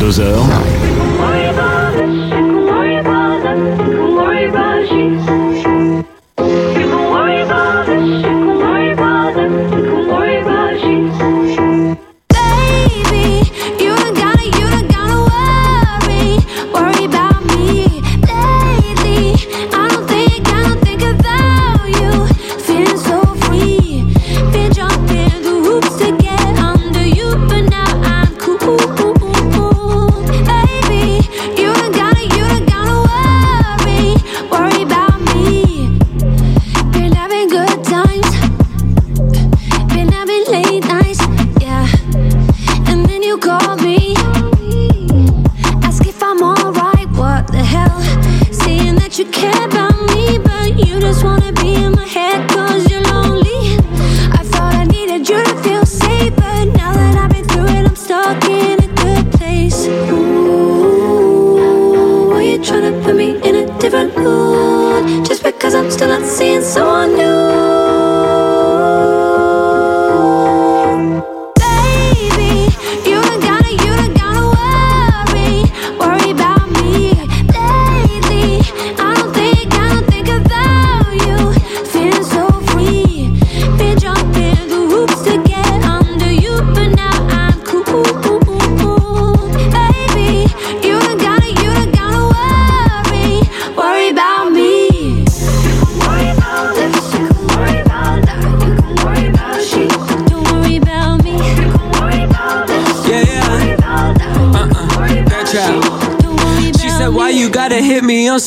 [0.00, 0.34] 22h.
[4.90, 5.37] Baby,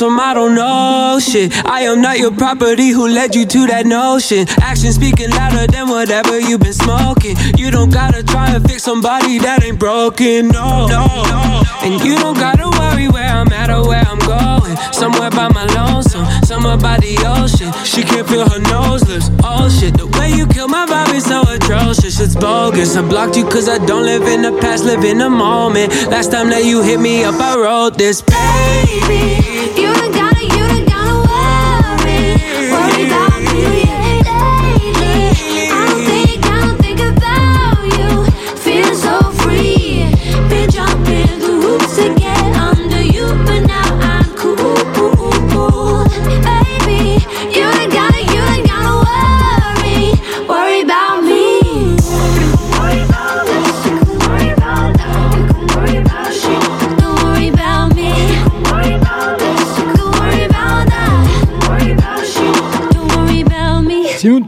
[0.02, 1.54] some I don't know shit?
[1.64, 4.48] I am not your property who led you to that notion.
[4.60, 7.38] Action speaking louder than whatever you've been smoking.
[7.56, 10.88] You don't gotta try and fix somebody that ain't broken, no.
[10.88, 11.62] no.
[11.84, 14.76] And you don't gotta worry where I'm at or where I'm going.
[14.92, 17.72] Somewhere by my lonesome, somewhere by the ocean.
[17.86, 19.30] She can't feel her nose lips.
[19.44, 22.20] Oh shit, the way you kill my vibe is so atrocious.
[22.20, 22.96] It's bogus.
[22.96, 25.94] I blocked you cause I don't live in the past, live in the moment.
[26.10, 28.22] Last time that you hit me up, I wrote this.
[28.22, 29.51] Baby,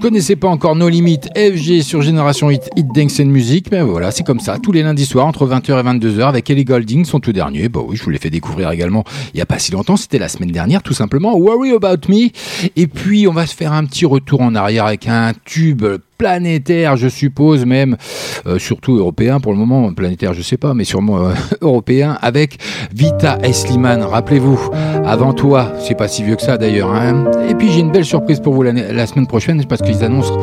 [0.04, 4.12] connaissez pas encore nos limites FG sur Génération Hit, Hit Dance and Music, ben voilà,
[4.12, 7.22] c'est comme ça, tous les lundis soirs entre 20h et 22h avec Ellie Golding, son
[7.22, 7.70] tout dernier.
[7.70, 10.20] Bah oui, je vous l'ai fait découvrir également il y a pas si longtemps, c'était
[10.20, 12.32] la semaine dernière tout simplement, Worry About Me.
[12.76, 15.86] Et puis on va se faire un petit retour en arrière avec un tube
[16.18, 17.98] planétaire, je suppose même,
[18.46, 22.58] euh, surtout européen pour le moment, planétaire je sais pas, mais sûrement euh, européen, avec
[22.94, 24.04] Vita Sliman.
[24.04, 24.60] Rappelez-vous,
[25.06, 26.94] avant toi, c'est pas si vieux que ça d'ailleurs.
[26.94, 27.32] Hein.
[27.50, 30.34] Et puis j'ai une belle surprise pour vous la semaine prochaine, parce qu'ils annoncent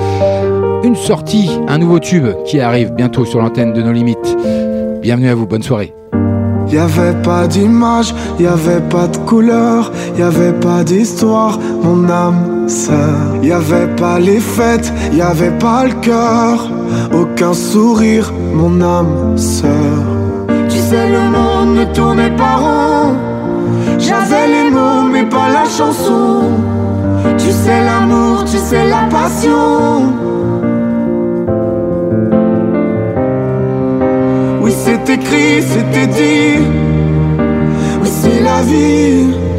[0.83, 4.37] une sortie, un nouveau tube qui arrive bientôt sur l'antenne de nos limites.
[5.03, 6.00] Bienvenue à vous, bonne soirée.
[6.71, 12.69] Y avait pas d'image, y avait pas de couleur, y avait pas d'histoire, mon âme
[12.69, 13.37] sœur.
[13.43, 16.71] Y avait pas les fêtes, y avait pas le cœur,
[17.13, 20.03] aucun sourire, mon âme sœur.
[20.69, 23.17] Tu sais, le monde ne tournait pas rond.
[23.99, 26.45] J'avais les mots, mais pas la chanson.
[27.37, 30.13] Tu sais, l'amour, tu sais, la passion.
[34.91, 36.67] C'est écrit, c'était dit.
[38.03, 39.50] Oui, c'est la vie.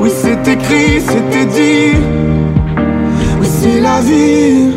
[0.00, 1.92] Oui, c'est écrit, c'était dit.
[3.40, 4.71] Oui, c'est la vie.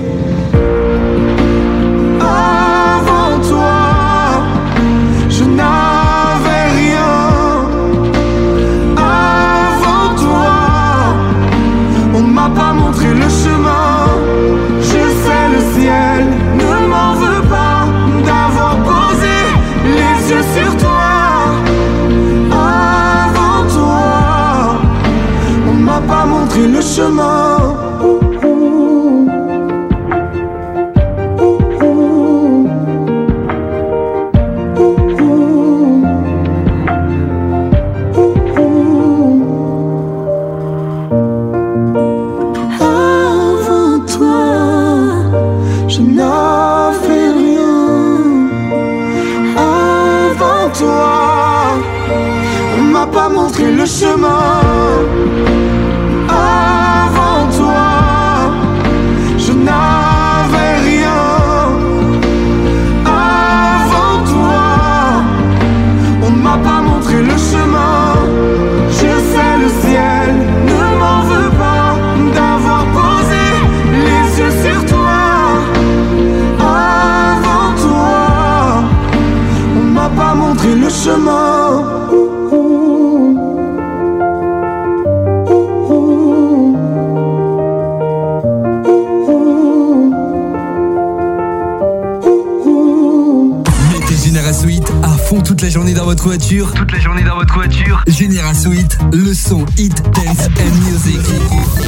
[96.45, 98.03] voiture, toute la journée dans votre voiture.
[98.05, 101.19] Génération Hit, le son Hit, Dance and Music.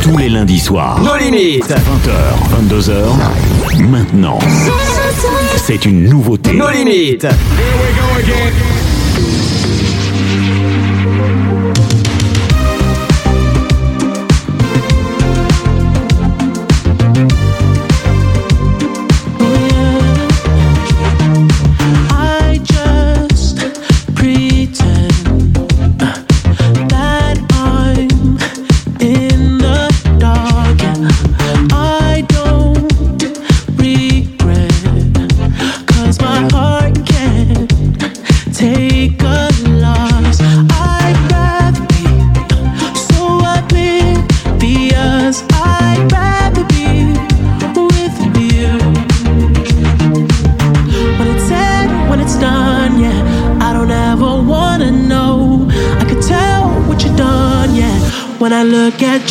[0.02, 1.00] Tous les lundis soirs.
[1.00, 1.70] Nos limites.
[1.70, 3.84] 20h, 22h.
[3.84, 4.40] Maintenant.
[5.58, 6.54] C'est une nouveauté.
[6.54, 7.24] Nos limites.
[7.24, 8.87] Here we go again.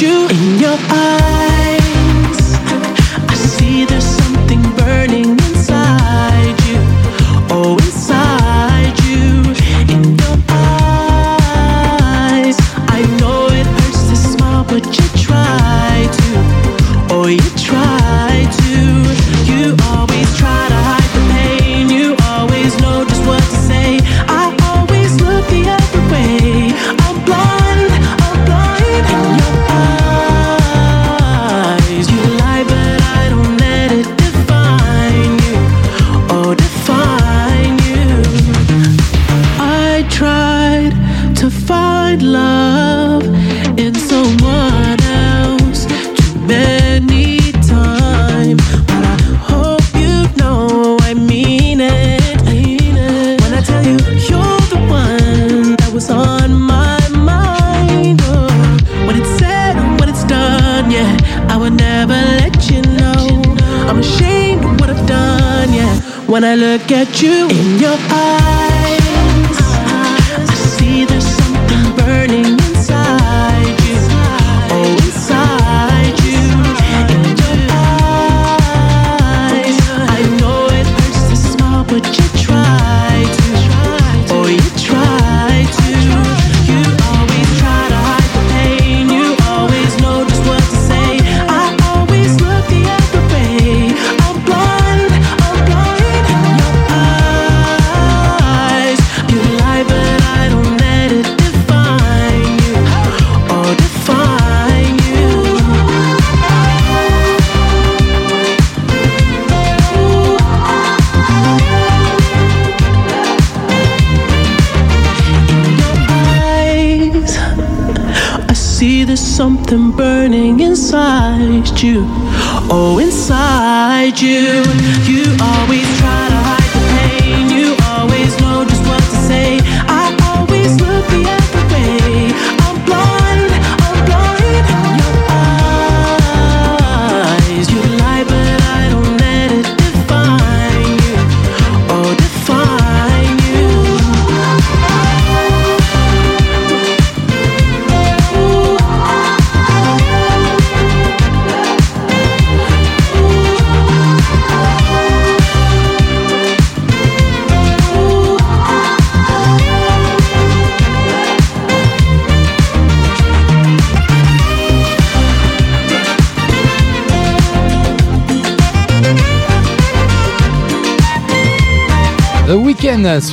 [0.02, 0.45] you.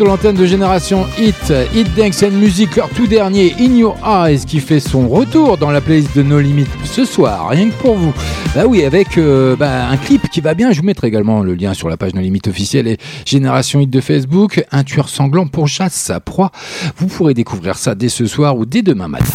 [0.03, 4.59] L'antenne de Génération Hit, Hit Dance and Music, leur tout dernier In Your Eyes qui
[4.59, 8.13] fait son retour dans la playlist de No Limit ce soir, rien que pour vous.
[8.55, 11.53] Bah oui, avec euh, bah, un clip qui va bien, je vous mettrai également le
[11.53, 15.47] lien sur la page No Limit officielle et Génération Hit de Facebook, un tueur sanglant
[15.47, 16.51] pour chasse sa proie.
[16.97, 19.25] Vous pourrez découvrir ça dès ce soir ou dès demain matin.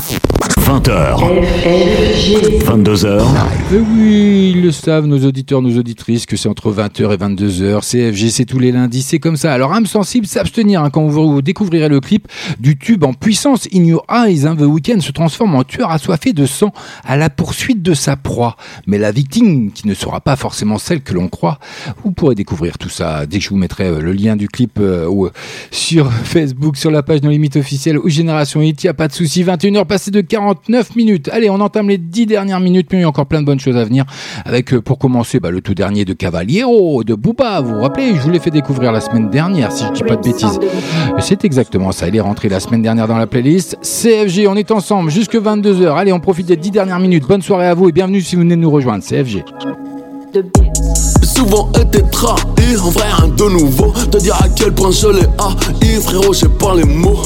[0.57, 1.17] 20h,
[2.65, 3.23] 22h,
[3.73, 7.81] Eh oui, ils le savent, nos auditeurs, nos auditrices, que c'est entre 20h et 22h.
[7.81, 9.53] CFG, c'est tous les lundis, c'est comme ça.
[9.53, 12.29] Alors, âme sensible, s'abstenir hein, quand vous découvrirez le clip
[12.61, 14.47] du tube en puissance In Your Eyes.
[14.47, 16.73] hein, The Weeknd se transforme en tueur assoiffé de sang
[17.05, 18.57] à la poursuite de sa proie.
[18.87, 21.59] Mais la victime, qui ne sera pas forcément celle que l'on croit,
[22.05, 24.79] vous pourrez découvrir tout ça dès que je vous mettrai euh, le lien du clip
[24.81, 25.29] euh,
[25.71, 28.83] sur Facebook, sur la page No Limite officielle ou Génération Hit.
[28.83, 29.45] Il n'y a pas de souci.
[29.45, 31.29] 21h passées de 49 minutes.
[31.33, 33.59] Allez, on entame les 10 dernières minutes, mais il y a encore plein de bonnes
[33.59, 34.05] choses à venir.
[34.45, 37.61] Avec, euh, pour commencer, bah, le tout dernier de Cavaliero, de Booba.
[37.61, 40.15] Vous vous rappelez, je vous l'ai fait découvrir la semaine dernière, si je dis pas
[40.15, 40.61] de bêtises.
[41.19, 42.07] C'est exactement ça.
[42.07, 43.79] Il est rentré la semaine dernière dans la playlist.
[43.83, 45.97] CFG, on est ensemble jusque 22h.
[45.97, 47.27] Allez, on profite des 10 dernières minutes.
[47.27, 49.03] Bonne soirée à vous et bienvenue si vous venez de nous rejoindre.
[49.03, 49.45] CFG.
[51.23, 55.27] souvent été trahi, en vrai rien de nouveau Te dire à quel point je l'ai
[55.39, 57.23] haï, frérot j'ai pas les mots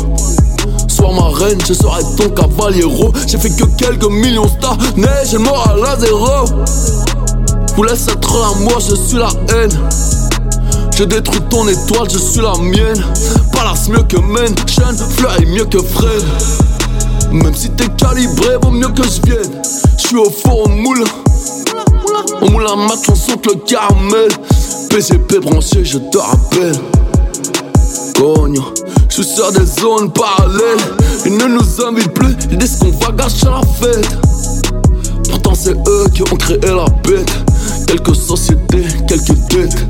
[1.11, 5.45] Ma reine, je serai ton cavaliero J'ai fait que quelques millions stars, mais j'ai le
[5.45, 6.27] moral à zéro.
[7.77, 9.73] Vous laisse être à moi, je suis la haine.
[10.97, 13.03] Je détruis ton étoile, je suis la mienne.
[13.53, 16.23] Palace mieux que Mention, Fleury mieux que Fred
[17.33, 19.63] Même si t'es calibré, vaut mieux que je vienne.
[19.99, 21.05] Je suis au four au moule.
[22.41, 24.29] Au moule on saute le caramel.
[24.91, 26.79] PGP branché, je te rappelle.
[28.15, 28.63] Cogno,
[29.15, 30.79] je suis sur des zones parallèles.
[31.27, 34.09] Ils ne nous invitent plus, ils disent qu'on va gâcher la fête.
[35.29, 37.31] Pourtant c'est eux qui ont créé la bête.
[37.87, 39.87] Quelques sociétés, quelques dettes.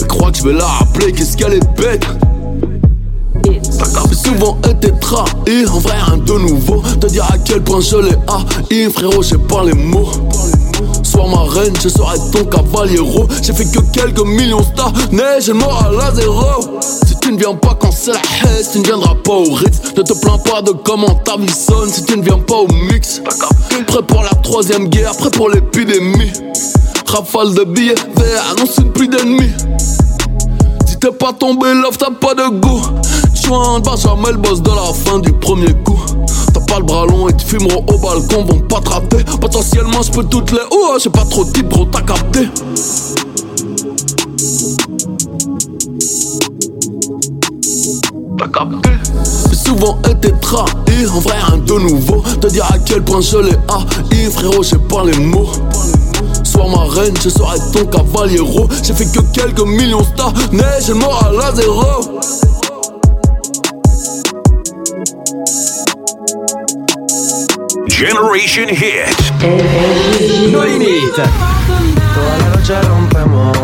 [0.00, 2.04] Elle croit que je vais la rappeler, qu'est-ce qu'elle est bête.
[3.44, 6.82] J'ai souvent été trahi, en vrai rien de nouveau.
[7.00, 10.10] Te dire à quel point je l'ai haï, frérot j'ai pas les mots
[11.02, 15.52] Sois ma reine, je serai ton cavaliero J'ai fait que quelques millions stars, mais j'ai
[15.52, 16.42] moral à zéro.
[17.06, 19.80] Si tu ne viens pas quand c'est la haine, tu ne viendras pas au Ritz.
[19.96, 21.90] Ne te plains pas de comment ta vie sonne.
[21.90, 23.20] Si tu ne viens pas au mix
[23.86, 26.32] Prêt pour la troisième guerre, prêt pour l'épidémie.
[27.06, 29.52] Rafale de billets verts, annonce une pluie d'ennemis
[31.00, 32.82] t'es pas tombé love, t'as pas de goût.
[33.42, 35.98] Joint, Benjamin le boss de la fin du premier coup.
[36.52, 39.24] T'as pas le bras long et tu fumeront au balcon, vont pas te rater.
[39.40, 42.48] Potentiellement je peux toutes les ouh, j'ai pas trop de type t'as capté.
[48.38, 48.90] T'as capté.
[49.52, 52.22] Souvent été trahi, en vrai rien de nouveau.
[52.40, 55.50] Te dire à quel point je l'ai haï, frérot j'ai pas les mots
[56.58, 60.64] Sois ma reine, je serai ton cavaliero J'ai fait que quelques millions de stars, mais
[60.84, 62.18] j'ai le moral à zéro
[67.88, 69.32] Generation Hit.
[70.50, 71.14] No Limit.
[71.14, 73.56] Toda la noche rompemos,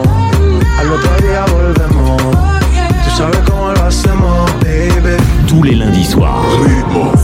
[0.78, 2.22] al otro día volvemos.
[3.04, 5.16] Tú sabes cómo lo hacemos, baby.
[5.48, 6.44] Tous les lundis soirs.
[6.62, 7.23] 20h,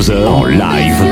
[0.00, 1.04] 22h en live.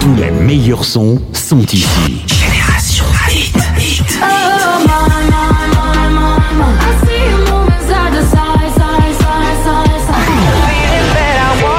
[0.00, 2.24] Tous les meilleurs sons sont ici.
[2.26, 3.56] Génération Hit.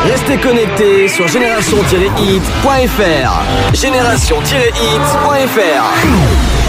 [0.05, 3.73] Restez connectés sur génération-hit.fr.
[3.73, 6.62] Génération-hit.fr.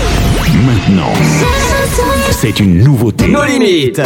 [0.63, 1.13] Maintenant,
[2.31, 3.27] c'est une nouveauté.
[3.27, 4.01] No limites.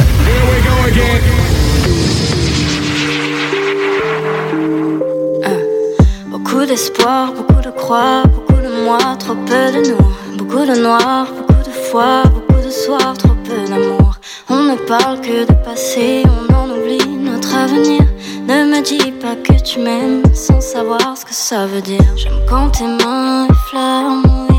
[6.31, 10.37] Beaucoup d'espoir, beaucoup de croix, beaucoup de moi, trop peu de nous.
[10.37, 14.15] Beaucoup de noir, beaucoup de foi, beaucoup de soirs, trop peu d'amour.
[14.49, 18.01] On ne parle que de passé, on en oublie notre avenir.
[18.47, 22.16] Ne me dis pas que tu m'aimes sans savoir ce que ça veut dire.
[22.16, 24.57] J'aime quand tes mains effleurent mon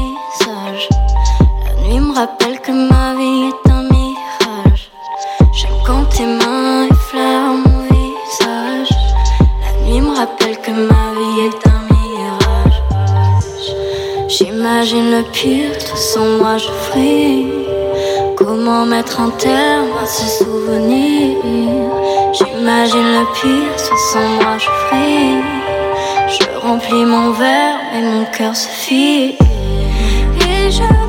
[1.89, 4.91] nuit me rappelle que ma vie est un mirage.
[5.53, 8.89] J'aime quand tes mains effleurent mon visage.
[9.63, 12.79] La nuit me rappelle que ma vie est un mirage.
[14.27, 17.47] J'imagine le pire, toi sans moi je fris.
[18.37, 21.37] Comment mettre un terme à ces souvenirs
[22.33, 25.37] J'imagine le pire, toi sans moi je fris.
[26.35, 29.35] Je remplis mon verre et mon cœur se fie.
[30.47, 31.08] Et je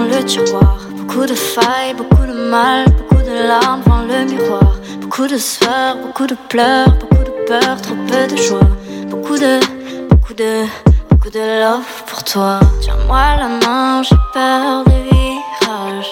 [0.00, 0.78] dans le tiroir.
[0.96, 4.74] Beaucoup de failles, beaucoup de mal, beaucoup de larmes devant le miroir.
[5.00, 8.70] Beaucoup de sueur, beaucoup de pleurs, beaucoup de peur, trop peu de joie.
[9.10, 9.60] Beaucoup de,
[10.08, 10.64] beaucoup de,
[11.10, 12.60] beaucoup de love pour toi.
[12.80, 16.10] Tiens-moi la main, j'ai peur des virages.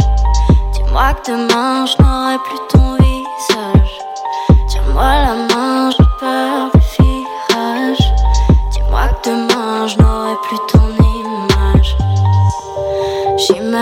[0.75, 3.95] Dis-moi que demain je n'aurai plus ton visage.
[4.69, 5.58] Tiens-moi la main,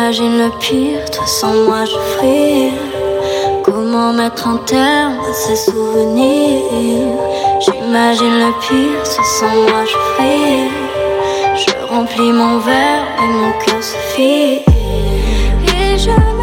[0.08, 2.70] J'imagine le pire, toi sans moi je fris.
[3.64, 6.62] Comment mettre un terme ces souvenirs?
[7.58, 10.70] J'imagine le pire, toi sans moi je fris.
[11.56, 14.62] Je remplis mon verre et mon cœur se fie.
[15.74, 16.35] Et je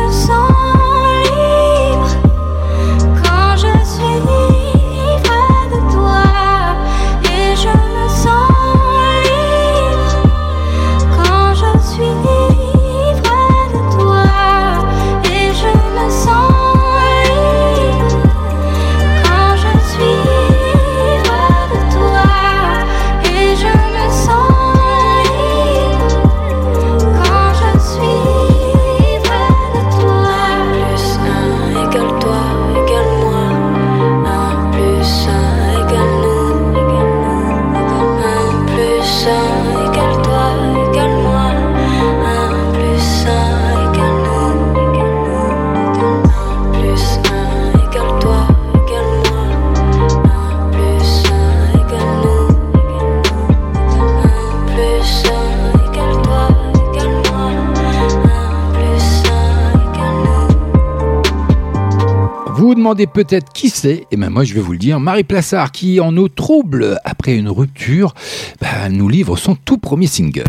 [62.93, 65.99] demandez peut-être qui c'est, et ben moi je vais vous le dire, Marie Plassard qui
[65.99, 68.13] en eau trouble après une rupture,
[68.61, 70.43] bah, nous livre son tout premier single.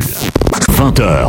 [0.77, 1.29] 20h.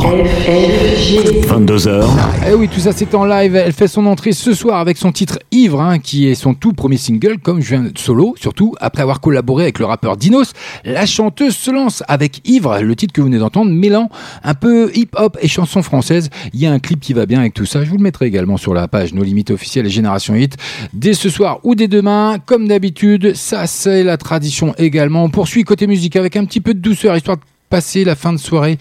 [1.48, 2.08] 22h.
[2.50, 3.56] Eh oui, tout ça c'est en live.
[3.56, 6.74] Elle fait son entrée ce soir avec son titre Ivre, hein, qui est son tout
[6.74, 10.54] premier single, comme je viens de solo, surtout après avoir collaboré avec le rappeur Dinos.
[10.84, 14.10] La chanteuse se lance avec Ivre, le titre que vous venez d'entendre, mêlant
[14.44, 16.32] un peu hip-hop et chanson française.
[16.54, 17.84] Il y a un clip qui va bien avec tout ça.
[17.84, 20.58] Je vous le mettrai également sur la page Nos Limites officielles et Génération Hit.
[20.94, 25.24] Dès ce soir ou dès demain, comme d'habitude, ça c'est la tradition également.
[25.24, 27.38] On poursuit côté musique avec un petit peu de douceur, histoire
[27.76, 28.77] passer la fin de soirée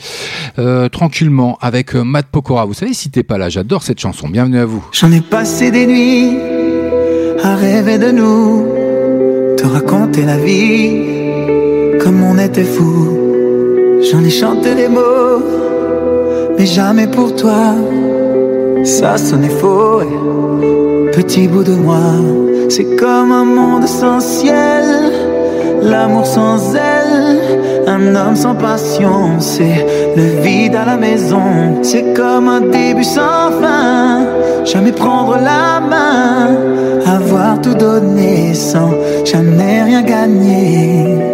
[0.60, 2.64] euh, tranquillement avec euh, Matt Pokora.
[2.64, 4.28] Vous savez, si t'es pas là, j'adore cette chanson.
[4.28, 4.86] Bienvenue à vous.
[4.92, 6.38] J'en ai passé des nuits
[7.42, 8.68] à rêver de nous,
[9.56, 13.18] te raconter la vie comme on était fou.
[14.08, 15.42] J'en ai chanté des mots,
[16.56, 17.74] mais jamais pour toi.
[18.84, 22.12] Ça sonnait faux, et petit bout de moi.
[22.68, 24.84] C'est comme un monde sans ciel,
[25.82, 27.03] l'amour sans elle,
[27.86, 29.40] un homme sans passion.
[29.40, 29.86] C'est
[30.16, 34.26] le vide à la maison, c'est comme un début sans fin.
[34.64, 36.56] Jamais prendre la main,
[37.06, 38.90] avoir tout donné sans
[39.24, 41.33] jamais rien gagner.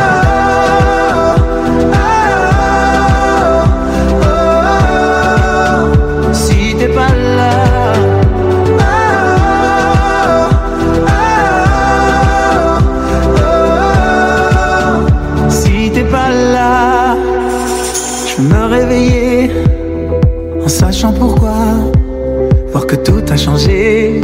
[22.91, 24.19] que tout a changé.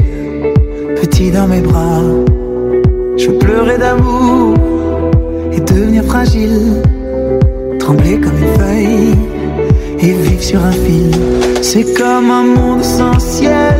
[0.99, 2.02] Petit dans mes bras,
[3.18, 4.56] je pleurais d'amour
[5.53, 6.81] et devenir fragile,
[7.80, 9.15] trembler comme une feuille
[9.99, 11.11] et vivre sur un fil.
[11.61, 13.80] C'est comme un monde sans ciel,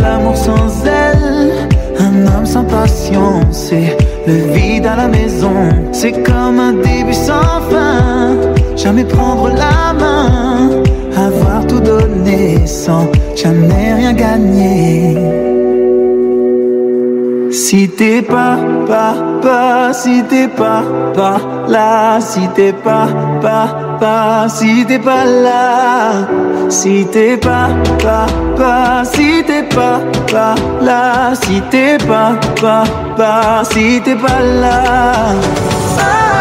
[0.00, 1.68] l'amour sans elle,
[1.98, 3.96] un homme sans patience c'est
[4.28, 5.56] le vide à la maison.
[5.90, 8.36] C'est comme un début sans fin,
[8.76, 10.71] jamais prendre la main
[12.66, 15.16] sans jamais rien gagner.
[17.52, 18.56] Si t'es pas,
[18.86, 20.82] pas, pas, si t'es pas,
[21.14, 23.08] pas là, si t'es pas,
[23.42, 26.26] pas, pas, si t'es pas là,
[26.70, 27.68] si t'es pas,
[28.02, 28.26] pas,
[28.56, 32.84] pas, si t'es pas, pas là, si t'es pas, pas,
[33.16, 35.12] pas, si t'es pas là.
[35.96, 36.31] Si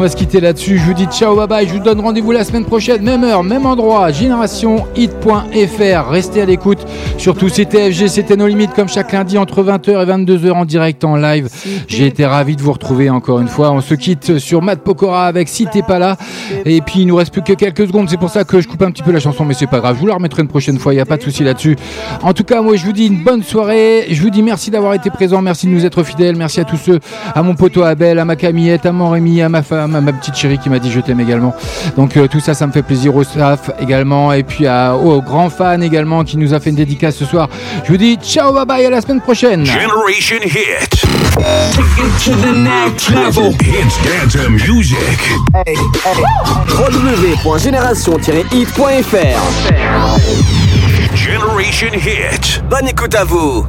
[0.00, 0.78] on va se quitter là-dessus.
[0.78, 1.68] Je vous dis ciao, bye bye.
[1.68, 4.10] Je vous donne rendez-vous la semaine prochaine, même heure, même endroit.
[4.10, 6.08] GénérationHit.fr.
[6.08, 6.78] Restez à l'écoute.
[7.18, 11.04] Surtout, c'était FG, c'était nos limites, comme chaque lundi entre 20h et 22h en direct
[11.04, 11.50] en live.
[11.86, 13.72] J'ai été ravi de vous retrouver encore une fois.
[13.72, 16.16] On se quitte sur Matt Pokora avec Si t'es pas là.
[16.64, 18.08] Et puis, il nous reste plus que quelques secondes.
[18.08, 19.96] C'est pour ça que je coupe un petit peu la chanson, mais c'est pas grave.
[19.96, 20.94] Je vous la remettrai une prochaine fois.
[20.94, 21.76] Il n'y a pas de souci là-dessus.
[22.22, 24.06] En tout cas, moi, je vous dis une bonne soirée.
[24.08, 25.42] Je vous dis merci d'avoir été présent.
[25.42, 26.36] Merci de nous être fidèles.
[26.36, 27.00] Merci à tous ceux,
[27.34, 30.12] à mon poteau Abel, à ma Camillette, à mon Rémi, à ma femme, à ma
[30.12, 31.54] petite chérie qui m'a dit je t'aime également.
[31.96, 34.32] Donc, euh, tout ça, ça me fait plaisir au staff également.
[34.32, 37.48] Et puis, à, aux grands fans également qui nous a fait une dédicace ce soir.
[37.84, 38.84] Je vous dis ciao, bye bye.
[38.86, 39.64] À la semaine prochaine.
[39.66, 40.90] Generation Hit.
[42.24, 43.52] to the next level.
[43.60, 44.36] Hits dance
[44.66, 44.98] music.
[46.68, 49.40] www.génération-hit.fr
[51.14, 52.62] Generation Hit.
[52.68, 53.64] Bonne écoute à vous